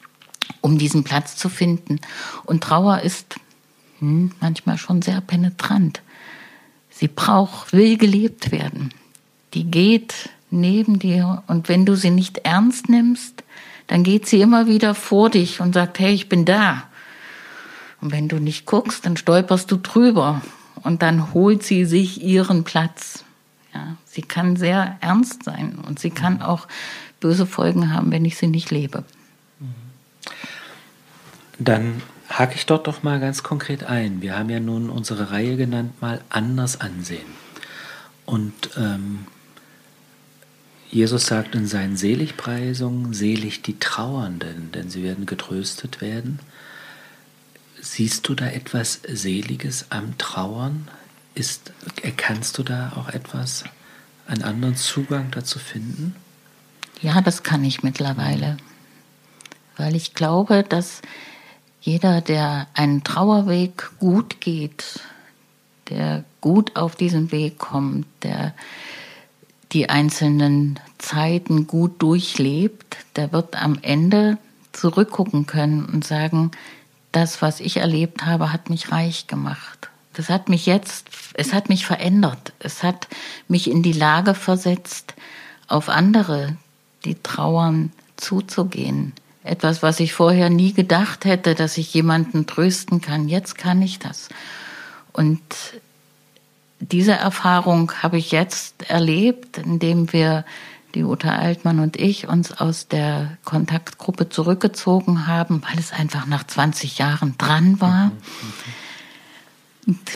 um 0.62 0.78
diesen 0.78 1.04
Platz 1.04 1.36
zu 1.36 1.50
finden. 1.50 2.00
Und 2.44 2.64
Trauer 2.64 3.00
ist 3.00 3.36
hm, 3.98 4.32
manchmal 4.40 4.78
schon 4.78 5.02
sehr 5.02 5.20
penetrant. 5.20 6.00
Sie 6.88 7.08
braucht, 7.08 7.74
will 7.74 7.98
gelebt 7.98 8.52
werden. 8.52 8.88
Die 9.52 9.64
geht 9.64 10.30
neben 10.50 10.98
dir 10.98 11.42
und 11.46 11.68
wenn 11.68 11.84
du 11.84 11.94
sie 11.94 12.10
nicht 12.10 12.38
ernst 12.38 12.88
nimmst, 12.88 13.44
dann 13.86 14.02
geht 14.02 14.26
sie 14.26 14.40
immer 14.40 14.66
wieder 14.66 14.94
vor 14.94 15.28
dich 15.28 15.60
und 15.60 15.74
sagt, 15.74 15.98
hey, 15.98 16.14
ich 16.14 16.30
bin 16.30 16.46
da. 16.46 16.84
Und 18.00 18.12
wenn 18.12 18.28
du 18.28 18.36
nicht 18.36 18.64
guckst, 18.64 19.04
dann 19.04 19.18
stolperst 19.18 19.70
du 19.70 19.76
drüber 19.76 20.40
und 20.82 21.02
dann 21.02 21.34
holt 21.34 21.64
sie 21.64 21.84
sich 21.84 22.22
ihren 22.22 22.64
Platz. 22.64 23.23
Ja, 23.74 23.96
sie 24.04 24.22
kann 24.22 24.56
sehr 24.56 24.96
ernst 25.00 25.42
sein 25.42 25.78
und 25.86 25.98
sie 25.98 26.10
kann 26.10 26.40
auch 26.40 26.68
böse 27.20 27.46
Folgen 27.46 27.92
haben, 27.92 28.12
wenn 28.12 28.24
ich 28.24 28.36
sie 28.36 28.46
nicht 28.46 28.70
lebe. 28.70 29.04
Dann 31.58 32.02
hake 32.28 32.54
ich 32.54 32.66
dort 32.66 32.86
doch 32.86 33.02
mal 33.02 33.20
ganz 33.20 33.42
konkret 33.42 33.84
ein. 33.84 34.22
Wir 34.22 34.38
haben 34.38 34.50
ja 34.50 34.60
nun 34.60 34.90
unsere 34.90 35.30
Reihe 35.30 35.56
genannt, 35.56 36.00
mal 36.00 36.20
anders 36.28 36.80
ansehen. 36.80 37.26
Und 38.26 38.70
ähm, 38.76 39.26
Jesus 40.90 41.26
sagt 41.26 41.54
in 41.54 41.66
seinen 41.66 41.96
Seligpreisungen, 41.96 43.12
selig 43.12 43.62
die 43.62 43.78
Trauernden, 43.78 44.70
denn 44.72 44.90
sie 44.90 45.02
werden 45.02 45.26
getröstet 45.26 46.00
werden. 46.00 46.38
Siehst 47.80 48.28
du 48.28 48.34
da 48.34 48.46
etwas 48.46 49.00
Seliges 49.06 49.86
am 49.90 50.16
Trauern? 50.18 50.88
Ist, 51.34 51.72
erkannst 52.02 52.58
du 52.58 52.62
da 52.62 52.92
auch 52.96 53.08
etwas, 53.08 53.64
einen 54.26 54.42
anderen 54.42 54.76
Zugang 54.76 55.30
dazu 55.30 55.58
finden? 55.58 56.14
Ja, 57.00 57.20
das 57.20 57.42
kann 57.42 57.64
ich 57.64 57.82
mittlerweile. 57.82 58.56
weil 59.76 59.96
ich 59.96 60.14
glaube, 60.14 60.62
dass 60.62 61.02
jeder, 61.80 62.20
der 62.20 62.66
einen 62.74 63.04
Trauerweg 63.04 63.90
gut 63.98 64.40
geht, 64.40 65.00
der 65.90 66.24
gut 66.40 66.76
auf 66.76 66.96
diesen 66.96 67.32
Weg 67.32 67.58
kommt, 67.58 68.06
der 68.22 68.54
die 69.72 69.90
einzelnen 69.90 70.78
Zeiten 70.98 71.66
gut 71.66 72.00
durchlebt, 72.00 72.96
der 73.16 73.32
wird 73.32 73.60
am 73.60 73.78
Ende 73.82 74.38
zurückgucken 74.72 75.46
können 75.46 75.84
und 75.84 76.04
sagen, 76.04 76.52
das, 77.12 77.42
was 77.42 77.60
ich 77.60 77.76
erlebt 77.76 78.24
habe, 78.24 78.52
hat 78.52 78.70
mich 78.70 78.90
reich 78.90 79.26
gemacht. 79.26 79.90
Das 80.14 80.30
hat 80.30 80.48
mich 80.48 80.66
jetzt, 80.66 81.08
es 81.34 81.52
hat 81.52 81.68
mich 81.68 81.86
verändert. 81.86 82.52
Es 82.60 82.82
hat 82.82 83.08
mich 83.48 83.70
in 83.70 83.82
die 83.82 83.92
Lage 83.92 84.34
versetzt, 84.34 85.14
auf 85.68 85.88
andere, 85.88 86.56
die 87.04 87.16
trauern, 87.22 87.92
zuzugehen. 88.16 89.12
Etwas, 89.42 89.82
was 89.82 90.00
ich 90.00 90.14
vorher 90.14 90.48
nie 90.48 90.72
gedacht 90.72 91.24
hätte, 91.24 91.54
dass 91.54 91.76
ich 91.76 91.92
jemanden 91.92 92.46
trösten 92.46 93.00
kann. 93.00 93.28
Jetzt 93.28 93.58
kann 93.58 93.82
ich 93.82 93.98
das. 93.98 94.28
Und 95.12 95.40
diese 96.80 97.12
Erfahrung 97.12 97.92
habe 98.02 98.18
ich 98.18 98.30
jetzt 98.30 98.88
erlebt, 98.88 99.58
indem 99.58 100.12
wir, 100.12 100.44
die 100.94 101.02
Uta 101.02 101.30
Altmann 101.30 101.80
und 101.80 101.96
ich, 101.96 102.28
uns 102.28 102.52
aus 102.52 102.86
der 102.86 103.36
Kontaktgruppe 103.44 104.28
zurückgezogen 104.28 105.26
haben, 105.26 105.62
weil 105.68 105.78
es 105.78 105.92
einfach 105.92 106.26
nach 106.26 106.44
20 106.46 106.98
Jahren 106.98 107.36
dran 107.36 107.80
war. 107.80 108.12
Und 108.42 108.52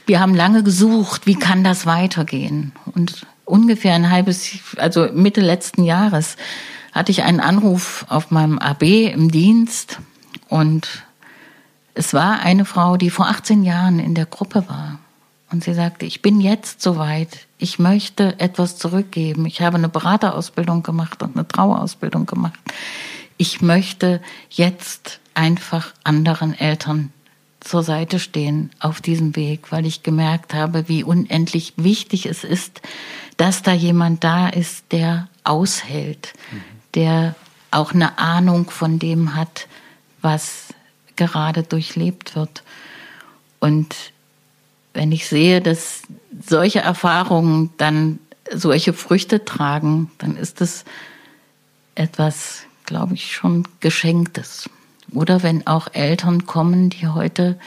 wir 0.07 0.21
haben 0.21 0.35
lange 0.35 0.63
gesucht, 0.63 1.27
wie 1.27 1.35
kann 1.35 1.65
das 1.65 1.87
weitergehen? 1.87 2.73
Und 2.95 3.27
ungefähr 3.45 3.95
ein 3.95 4.11
halbes, 4.11 4.51
also 4.77 5.09
Mitte 5.13 5.41
letzten 5.41 5.85
Jahres, 5.85 6.37
hatte 6.93 7.13
ich 7.13 7.23
einen 7.23 7.41
Anruf 7.41 8.07
auf 8.09 8.31
meinem 8.31 8.59
AB 8.59 8.83
im 9.13 9.31
Dienst 9.31 9.99
und 10.49 11.05
es 11.95 12.15
war 12.15 12.41
eine 12.41 12.65
Frau, 12.65 12.97
die 12.97 13.11
vor 13.11 13.29
18 13.29 13.65
Jahren 13.65 13.99
in 13.99 14.15
der 14.15 14.27
Gruppe 14.27 14.65
war. 14.69 15.01
Und 15.51 15.65
sie 15.65 15.75
sagte, 15.75 16.07
ich 16.07 16.23
bin 16.23 16.41
jetzt 16.41 16.83
soweit, 16.83 17.47
ich 17.57 17.79
möchte 17.79 18.39
etwas 18.39 18.77
zurückgeben. 18.77 19.47
Ich 19.47 19.63
habe 19.63 19.79
eine 19.79 19.89
Beraterausbildung 19.89 20.83
gemacht 20.83 21.23
und 21.23 21.37
eine 21.37 21.49
Trauerausbildung 21.49 22.27
gemacht. 22.27 22.59
Ich 23.37 23.63
möchte 23.63 24.21
jetzt 24.51 25.21
einfach 25.35 25.93
anderen 26.05 26.59
Eltern 26.59 27.13
zur 27.61 27.83
Seite 27.83 28.19
stehen 28.19 28.71
auf 28.79 29.01
diesem 29.01 29.37
Weg, 29.37 29.73
weil 29.73 29.87
ich 29.87 30.03
gemerkt 30.03 30.55
habe, 30.55 30.89
wie 30.89 31.05
unendlich 31.05 31.75
wichtig 31.77 32.27
es 32.27 32.45
ist, 32.45 32.81
dass 33.37 33.63
da 33.63 33.73
jemand 33.73 34.25
da 34.25 34.49
ist, 34.49 34.85
der 34.93 35.29
aushält, 35.45 36.35
mhm. 36.53 36.63
der 36.95 37.35
auch 37.71 37.93
eine 37.93 38.19
Ahnung 38.19 38.71
von 38.71 38.99
dem 38.99 39.35
hat, 39.35 39.67
was 40.23 40.67
gerade 41.17 41.63
durchlebt 41.63 42.37
wird. 42.37 42.63
Und 43.59 43.95
wenn 44.95 45.13
ich 45.13 45.29
sehe, 45.29 45.61
dass 45.61 46.03
solche 46.47 46.81
Erfahrungen 46.81 47.71
dann 47.77 48.19
solche 48.53 48.93
Früchte 48.93 49.45
tragen, 49.45 50.11
dann 50.19 50.37
ist 50.37 50.61
es 50.61 50.85
etwas, 51.95 52.63
glaube 52.87 53.15
ich, 53.15 53.35
schon 53.35 53.67
Geschenktes. 53.81 54.71
Oder 55.13 55.43
wenn 55.43 55.67
auch 55.67 55.89
Eltern 55.93 56.47
kommen, 56.47 56.91
die 56.91 57.09
heute 57.09 57.59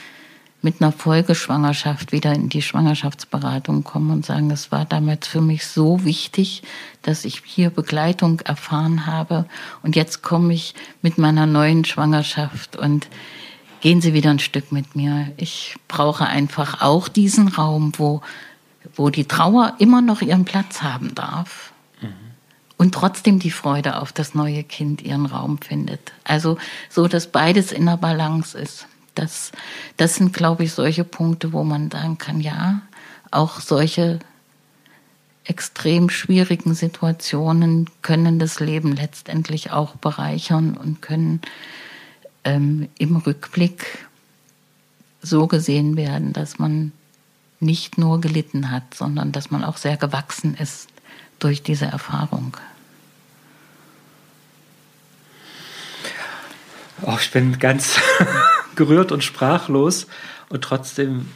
mit 0.62 0.80
einer 0.80 0.92
Folgeschwangerschaft 0.92 2.12
wieder 2.12 2.34
in 2.34 2.50
die 2.50 2.62
Schwangerschaftsberatung 2.62 3.84
kommen 3.84 4.12
und 4.12 4.26
sagen, 4.26 4.52
es 4.52 4.72
war 4.72 4.86
damals 4.86 5.28
für 5.28 5.42
mich 5.42 5.66
so 5.66 6.06
wichtig, 6.06 6.62
dass 7.02 7.26
ich 7.26 7.42
hier 7.44 7.72
Begleitung 7.72 8.42
erfahren 8.42 9.08
habe 9.08 9.46
und 9.82 9.96
jetzt 9.96 10.22
komme 10.22 10.54
ich 10.54 10.76
mit 11.02 11.18
meiner 11.18 11.48
neuen 11.48 11.84
Schwangerschaft 11.84 12.76
und 12.76 13.08
gehen 13.82 14.02
Sie 14.02 14.14
wieder 14.14 14.30
ein 14.30 14.40
Stück 14.40 14.72
mit 14.72 14.96
mir. 14.96 15.32
Ich 15.38 15.76
brauche 15.88 16.28
einfach 16.28 16.82
auch 16.82 17.08
diesen 17.08 17.48
Raum, 17.48 17.94
wo, 17.98 18.22
wo 18.96 19.10
die 19.10 19.26
Trauer 19.26 19.74
immer 19.80 20.02
noch 20.02 20.22
ihren 20.22 20.46
Platz 20.46 20.84
haben 20.84 21.16
darf. 21.16 21.71
Und 22.82 22.96
trotzdem 22.96 23.38
die 23.38 23.52
Freude 23.52 24.02
auf 24.02 24.12
das 24.12 24.34
neue 24.34 24.64
Kind 24.64 25.04
ihren 25.04 25.28
Raum 25.28 25.60
findet. 25.60 26.14
Also 26.24 26.58
so, 26.90 27.08
dass 27.08 27.28
beides 27.28 27.72
in 27.72 27.86
der 27.86 27.98
Balance 27.98 28.58
ist. 28.58 28.88
Das, 29.14 29.52
das 29.98 30.16
sind, 30.16 30.34
glaube 30.34 30.64
ich, 30.64 30.74
solche 30.74 31.04
Punkte, 31.04 31.54
wo 31.54 31.64
man 31.64 31.92
sagen 31.92 32.18
kann, 32.18 32.42
ja, 32.42 32.82
auch 33.30 33.60
solche 33.60 34.18
extrem 35.44 36.10
schwierigen 36.10 36.74
Situationen 36.74 37.88
können 38.02 38.40
das 38.40 38.60
Leben 38.60 38.96
letztendlich 38.96 39.70
auch 39.70 39.96
bereichern 39.98 40.76
und 40.76 41.04
können 41.04 41.42
ähm, 42.44 42.90
im 42.98 43.16
Rückblick 43.16 44.08
so 45.22 45.46
gesehen 45.46 45.98
werden, 45.98 46.34
dass 46.34 46.58
man 46.58 46.94
nicht 47.60 48.00
nur 48.00 48.22
gelitten 48.22 48.72
hat, 48.72 48.96
sondern 48.96 49.32
dass 49.32 49.52
man 49.52 49.64
auch 49.64 49.78
sehr 49.78 49.98
gewachsen 49.98 50.56
ist 50.56 50.88
durch 51.44 51.62
diese 51.62 51.86
Erfahrung. 51.86 52.56
Oh, 57.02 57.18
ich 57.20 57.32
bin 57.32 57.60
ganz 57.60 58.00
gerührt 58.76 59.12
und 59.12 59.24
sprachlos 59.24 60.08
und 60.50 60.64
trotzdem 60.64 61.28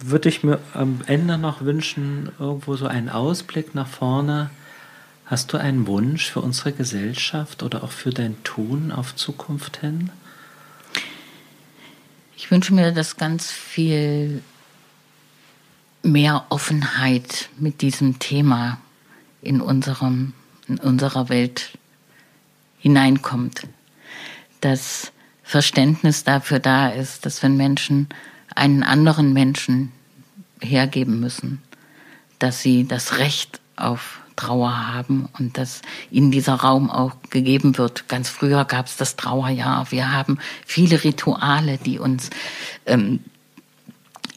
würde 0.00 0.28
ich 0.28 0.42
mir 0.42 0.58
am 0.72 1.00
Ende 1.06 1.38
noch 1.38 1.60
wünschen, 1.62 2.32
irgendwo 2.38 2.76
so 2.76 2.86
einen 2.86 3.08
Ausblick 3.08 3.74
nach 3.74 3.88
vorne, 3.88 4.50
Hast 5.26 5.54
du 5.54 5.56
einen 5.56 5.86
Wunsch 5.86 6.30
für 6.30 6.40
unsere 6.40 6.72
Gesellschaft 6.72 7.62
oder 7.62 7.82
auch 7.82 7.92
für 7.92 8.10
dein 8.10 8.42
Tun 8.44 8.92
auf 8.92 9.16
Zukunft 9.16 9.78
hin? 9.78 10.10
Ich 12.36 12.50
wünsche 12.50 12.74
mir, 12.74 12.92
dass 12.92 13.16
ganz 13.16 13.50
viel 13.50 14.42
mehr 16.04 16.46
Offenheit 16.50 17.48
mit 17.58 17.80
diesem 17.80 18.18
Thema 18.18 18.78
in, 19.42 19.60
unserem, 19.60 20.34
in 20.68 20.78
unserer 20.78 21.28
Welt 21.28 21.78
hineinkommt. 22.78 23.66
Dass 24.60 25.12
Verständnis 25.42 26.24
dafür 26.24 26.58
da 26.58 26.88
ist, 26.88 27.26
dass 27.26 27.42
wenn 27.42 27.56
Menschen 27.56 28.08
einen 28.54 28.82
anderen 28.82 29.32
Menschen 29.32 29.92
hergeben 30.60 31.20
müssen, 31.20 31.62
dass 32.38 32.62
sie 32.62 32.86
das 32.86 33.18
Recht 33.18 33.60
auf 33.76 34.20
Trauer 34.36 34.88
haben 34.92 35.28
und 35.38 35.58
dass 35.58 35.82
ihnen 36.10 36.30
dieser 36.30 36.54
Raum 36.54 36.90
auch 36.90 37.16
gegeben 37.30 37.78
wird. 37.78 38.08
Ganz 38.08 38.28
früher 38.28 38.64
gab 38.64 38.86
es 38.86 38.96
das 38.96 39.16
Trauerjahr. 39.16 39.90
Wir 39.90 40.12
haben 40.12 40.38
viele 40.66 41.04
Rituale, 41.04 41.78
die 41.78 41.98
uns 41.98 42.30
ähm, 42.86 43.20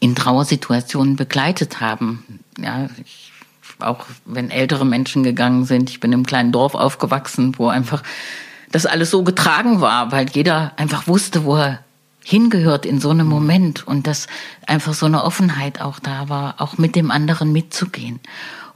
in 0.00 0.14
Trauersituationen 0.14 1.16
begleitet 1.16 1.80
haben. 1.80 2.40
Ja, 2.58 2.88
ich, 3.04 3.32
auch 3.80 4.06
wenn 4.24 4.50
ältere 4.50 4.84
Menschen 4.84 5.22
gegangen 5.22 5.64
sind. 5.64 5.90
Ich 5.90 6.00
bin 6.00 6.12
im 6.12 6.26
kleinen 6.26 6.52
Dorf 6.52 6.74
aufgewachsen, 6.74 7.54
wo 7.58 7.68
einfach 7.68 8.02
das 8.70 8.86
alles 8.86 9.10
so 9.10 9.22
getragen 9.22 9.80
war, 9.80 10.12
weil 10.12 10.28
jeder 10.30 10.72
einfach 10.76 11.06
wusste, 11.06 11.44
wo 11.44 11.56
er 11.56 11.80
hingehört 12.24 12.84
in 12.84 13.00
so 13.00 13.10
einem 13.10 13.26
Moment 13.26 13.86
und 13.86 14.06
dass 14.06 14.26
einfach 14.66 14.92
so 14.92 15.06
eine 15.06 15.24
Offenheit 15.24 15.80
auch 15.80 15.98
da 15.98 16.28
war, 16.28 16.56
auch 16.58 16.76
mit 16.76 16.94
dem 16.94 17.10
anderen 17.10 17.52
mitzugehen 17.52 18.20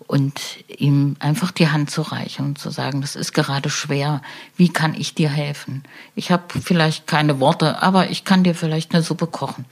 und 0.06 0.40
ihm 0.68 1.16
einfach 1.18 1.50
die 1.50 1.68
Hand 1.68 1.90
zu 1.90 2.02
reichen 2.02 2.46
und 2.46 2.58
zu 2.58 2.70
sagen, 2.70 3.02
das 3.02 3.14
ist 3.14 3.34
gerade 3.34 3.68
schwer, 3.68 4.22
wie 4.56 4.70
kann 4.70 4.94
ich 4.94 5.14
dir 5.14 5.28
helfen? 5.28 5.82
Ich 6.14 6.30
habe 6.30 6.44
vielleicht 6.62 7.06
keine 7.06 7.40
Worte, 7.40 7.82
aber 7.82 8.10
ich 8.10 8.24
kann 8.24 8.42
dir 8.42 8.54
vielleicht 8.54 8.94
eine 8.94 9.02
Suppe 9.02 9.26
kochen 9.26 9.66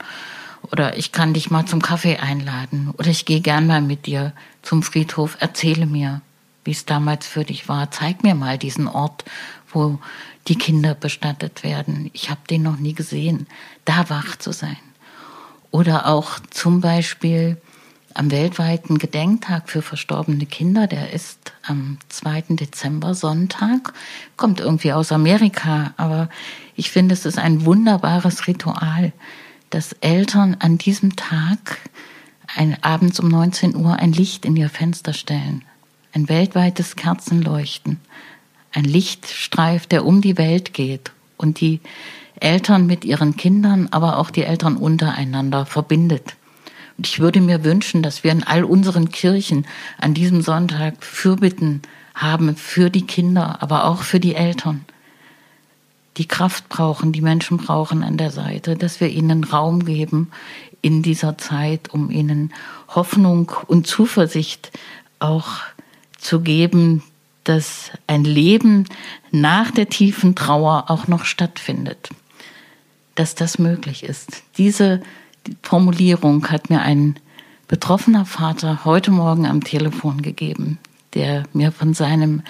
oder 0.71 0.97
ich 0.97 1.11
kann 1.11 1.33
dich 1.33 1.51
mal 1.51 1.65
zum 1.65 1.81
Kaffee 1.81 2.17
einladen 2.17 2.93
oder 2.97 3.09
ich 3.09 3.25
gehe 3.25 3.41
gern 3.41 3.67
mal 3.67 3.81
mit 3.81 4.05
dir 4.05 4.33
zum 4.61 4.83
Friedhof, 4.83 5.37
erzähle 5.39 5.85
mir, 5.85 6.21
wie 6.63 6.71
es 6.71 6.85
damals 6.85 7.27
für 7.27 7.43
dich 7.43 7.67
war, 7.67 7.91
zeig 7.91 8.23
mir 8.23 8.35
mal 8.35 8.57
diesen 8.57 8.87
Ort, 8.87 9.25
wo 9.71 9.99
die 10.47 10.57
Kinder 10.57 10.95
bestattet 10.95 11.63
werden. 11.63 12.09
Ich 12.13 12.29
habe 12.29 12.41
den 12.49 12.63
noch 12.63 12.77
nie 12.77 12.93
gesehen, 12.93 13.47
da 13.85 14.09
wach 14.09 14.37
zu 14.37 14.51
sein. 14.51 14.77
Oder 15.71 16.07
auch 16.07 16.39
zum 16.49 16.81
Beispiel 16.81 17.57
am 18.13 18.29
weltweiten 18.29 18.97
Gedenktag 18.97 19.69
für 19.69 19.81
verstorbene 19.81 20.45
Kinder, 20.45 20.87
der 20.87 21.13
ist 21.13 21.53
am 21.63 21.97
2. 22.09 22.43
Dezember 22.49 23.15
Sonntag, 23.15 23.93
kommt 24.35 24.59
irgendwie 24.59 24.91
aus 24.91 25.11
Amerika, 25.11 25.93
aber 25.97 26.29
ich 26.75 26.91
finde, 26.91 27.13
es 27.13 27.25
ist 27.25 27.37
ein 27.37 27.65
wunderbares 27.65 28.47
Ritual, 28.47 29.13
dass 29.71 29.93
Eltern 29.93 30.55
an 30.59 30.77
diesem 30.77 31.15
Tag 31.15 31.79
ein, 32.55 32.77
abends 32.83 33.19
um 33.19 33.29
19 33.29 33.75
Uhr 33.75 33.95
ein 33.95 34.11
Licht 34.11 34.45
in 34.45 34.55
ihr 34.55 34.69
Fenster 34.69 35.13
stellen, 35.13 35.63
ein 36.13 36.29
weltweites 36.29 36.95
Kerzenleuchten, 36.95 37.99
ein 38.73 38.83
Lichtstreif, 38.83 39.87
der 39.87 40.05
um 40.05 40.21
die 40.21 40.37
Welt 40.37 40.73
geht 40.73 41.11
und 41.37 41.59
die 41.59 41.79
Eltern 42.39 42.85
mit 42.85 43.05
ihren 43.05 43.37
Kindern, 43.37 43.87
aber 43.91 44.17
auch 44.17 44.29
die 44.29 44.43
Eltern 44.43 44.75
untereinander 44.75 45.65
verbindet. 45.65 46.35
Und 46.97 47.07
ich 47.07 47.19
würde 47.19 47.41
mir 47.41 47.63
wünschen, 47.63 48.03
dass 48.03 48.23
wir 48.23 48.31
in 48.31 48.43
all 48.43 48.63
unseren 48.63 49.09
Kirchen 49.09 49.65
an 49.97 50.13
diesem 50.13 50.41
Sonntag 50.41 51.03
Fürbitten 51.03 51.81
haben 52.13 52.55
für 52.55 52.89
die 52.89 53.07
Kinder, 53.07 53.61
aber 53.61 53.85
auch 53.85 54.01
für 54.01 54.19
die 54.19 54.35
Eltern. 54.35 54.85
Die 56.17 56.27
Kraft 56.27 56.67
brauchen, 56.69 57.11
die 57.11 57.21
Menschen 57.21 57.57
brauchen 57.57 58.03
an 58.03 58.17
der 58.17 58.31
Seite, 58.31 58.75
dass 58.75 58.99
wir 58.99 59.09
ihnen 59.09 59.43
Raum 59.43 59.85
geben 59.85 60.31
in 60.81 61.01
dieser 61.01 61.37
Zeit, 61.37 61.93
um 61.93 62.11
ihnen 62.11 62.53
Hoffnung 62.89 63.51
und 63.67 63.87
Zuversicht 63.87 64.71
auch 65.19 65.47
zu 66.17 66.41
geben, 66.41 67.03
dass 67.43 67.91
ein 68.07 68.23
Leben 68.23 68.85
nach 69.31 69.71
der 69.71 69.89
tiefen 69.89 70.35
Trauer 70.35 70.85
auch 70.89 71.07
noch 71.07 71.25
stattfindet, 71.25 72.09
dass 73.15 73.35
das 73.35 73.57
möglich 73.57 74.03
ist. 74.03 74.43
Diese 74.57 75.01
Formulierung 75.63 76.49
hat 76.49 76.69
mir 76.69 76.81
ein 76.81 77.15
betroffener 77.67 78.25
Vater 78.25 78.85
heute 78.85 79.11
Morgen 79.11 79.45
am 79.45 79.63
Telefon 79.63 80.21
gegeben, 80.21 80.77
der 81.13 81.43
mir 81.53 81.71
von 81.71 81.93
seinem 81.93 82.43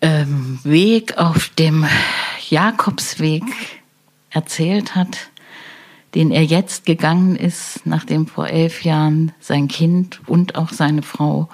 ähm, 0.00 0.58
Weg 0.62 1.18
auf 1.18 1.48
dem 1.50 1.86
Jakobsweg 2.48 3.44
erzählt 4.30 4.94
hat, 4.94 5.30
den 6.14 6.30
er 6.30 6.44
jetzt 6.44 6.86
gegangen 6.86 7.36
ist, 7.36 7.84
nachdem 7.84 8.26
vor 8.26 8.48
elf 8.48 8.84
Jahren 8.84 9.32
sein 9.40 9.68
Kind 9.68 10.20
und 10.26 10.54
auch 10.56 10.70
seine 10.70 11.02
Frau 11.02 11.48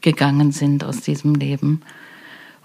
gegangen 0.00 0.52
sind 0.52 0.84
aus 0.84 1.00
diesem 1.00 1.34
Leben. 1.34 1.82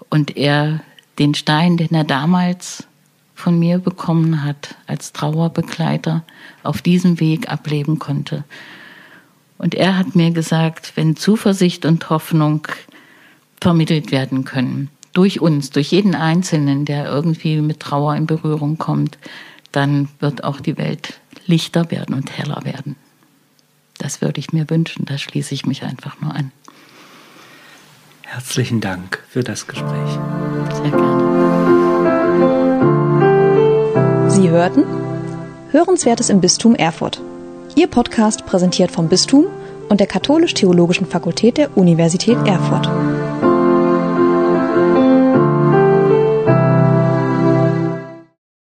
Und 0.08 0.36
er 0.36 0.80
den 1.18 1.34
Stein, 1.34 1.76
den 1.76 1.92
er 1.92 2.04
damals 2.04 2.86
von 3.34 3.58
mir 3.58 3.78
bekommen 3.78 4.44
hat, 4.44 4.76
als 4.86 5.12
Trauerbegleiter, 5.12 6.24
auf 6.62 6.82
diesem 6.82 7.20
Weg 7.20 7.48
ableben 7.48 7.98
konnte. 7.98 8.44
Und 9.58 9.74
er 9.74 9.96
hat 9.96 10.14
mir 10.14 10.30
gesagt, 10.30 10.92
wenn 10.96 11.16
Zuversicht 11.16 11.84
und 11.84 12.08
Hoffnung 12.10 12.66
vermittelt 13.60 14.12
werden 14.12 14.44
können, 14.44 14.90
durch 15.12 15.40
uns, 15.40 15.70
durch 15.70 15.90
jeden 15.90 16.14
Einzelnen, 16.14 16.84
der 16.84 17.06
irgendwie 17.06 17.60
mit 17.60 17.80
Trauer 17.80 18.14
in 18.16 18.26
Berührung 18.26 18.78
kommt, 18.78 19.18
dann 19.72 20.08
wird 20.18 20.44
auch 20.44 20.60
die 20.60 20.78
Welt 20.78 21.20
lichter 21.46 21.90
werden 21.90 22.14
und 22.14 22.36
heller 22.36 22.64
werden. 22.64 22.96
Das 23.98 24.20
würde 24.22 24.40
ich 24.40 24.52
mir 24.52 24.70
wünschen, 24.70 25.04
da 25.04 25.18
schließe 25.18 25.54
ich 25.54 25.66
mich 25.66 25.82
einfach 25.82 26.20
nur 26.20 26.34
an. 26.34 26.52
Herzlichen 28.22 28.80
Dank 28.80 29.22
für 29.28 29.42
das 29.42 29.66
Gespräch. 29.66 30.10
Sehr 30.72 30.90
gerne. 30.90 31.50
Sie 34.30 34.48
hörten 34.48 34.84
Hörenswertes 35.72 36.30
im 36.30 36.40
Bistum 36.40 36.74
Erfurt. 36.74 37.20
Ihr 37.76 37.88
Podcast 37.88 38.46
präsentiert 38.46 38.90
vom 38.90 39.08
Bistum 39.08 39.46
und 39.88 40.00
der 40.00 40.06
Katholisch-Theologischen 40.06 41.06
Fakultät 41.06 41.58
der 41.58 41.76
Universität 41.76 42.38
Erfurt. 42.46 42.88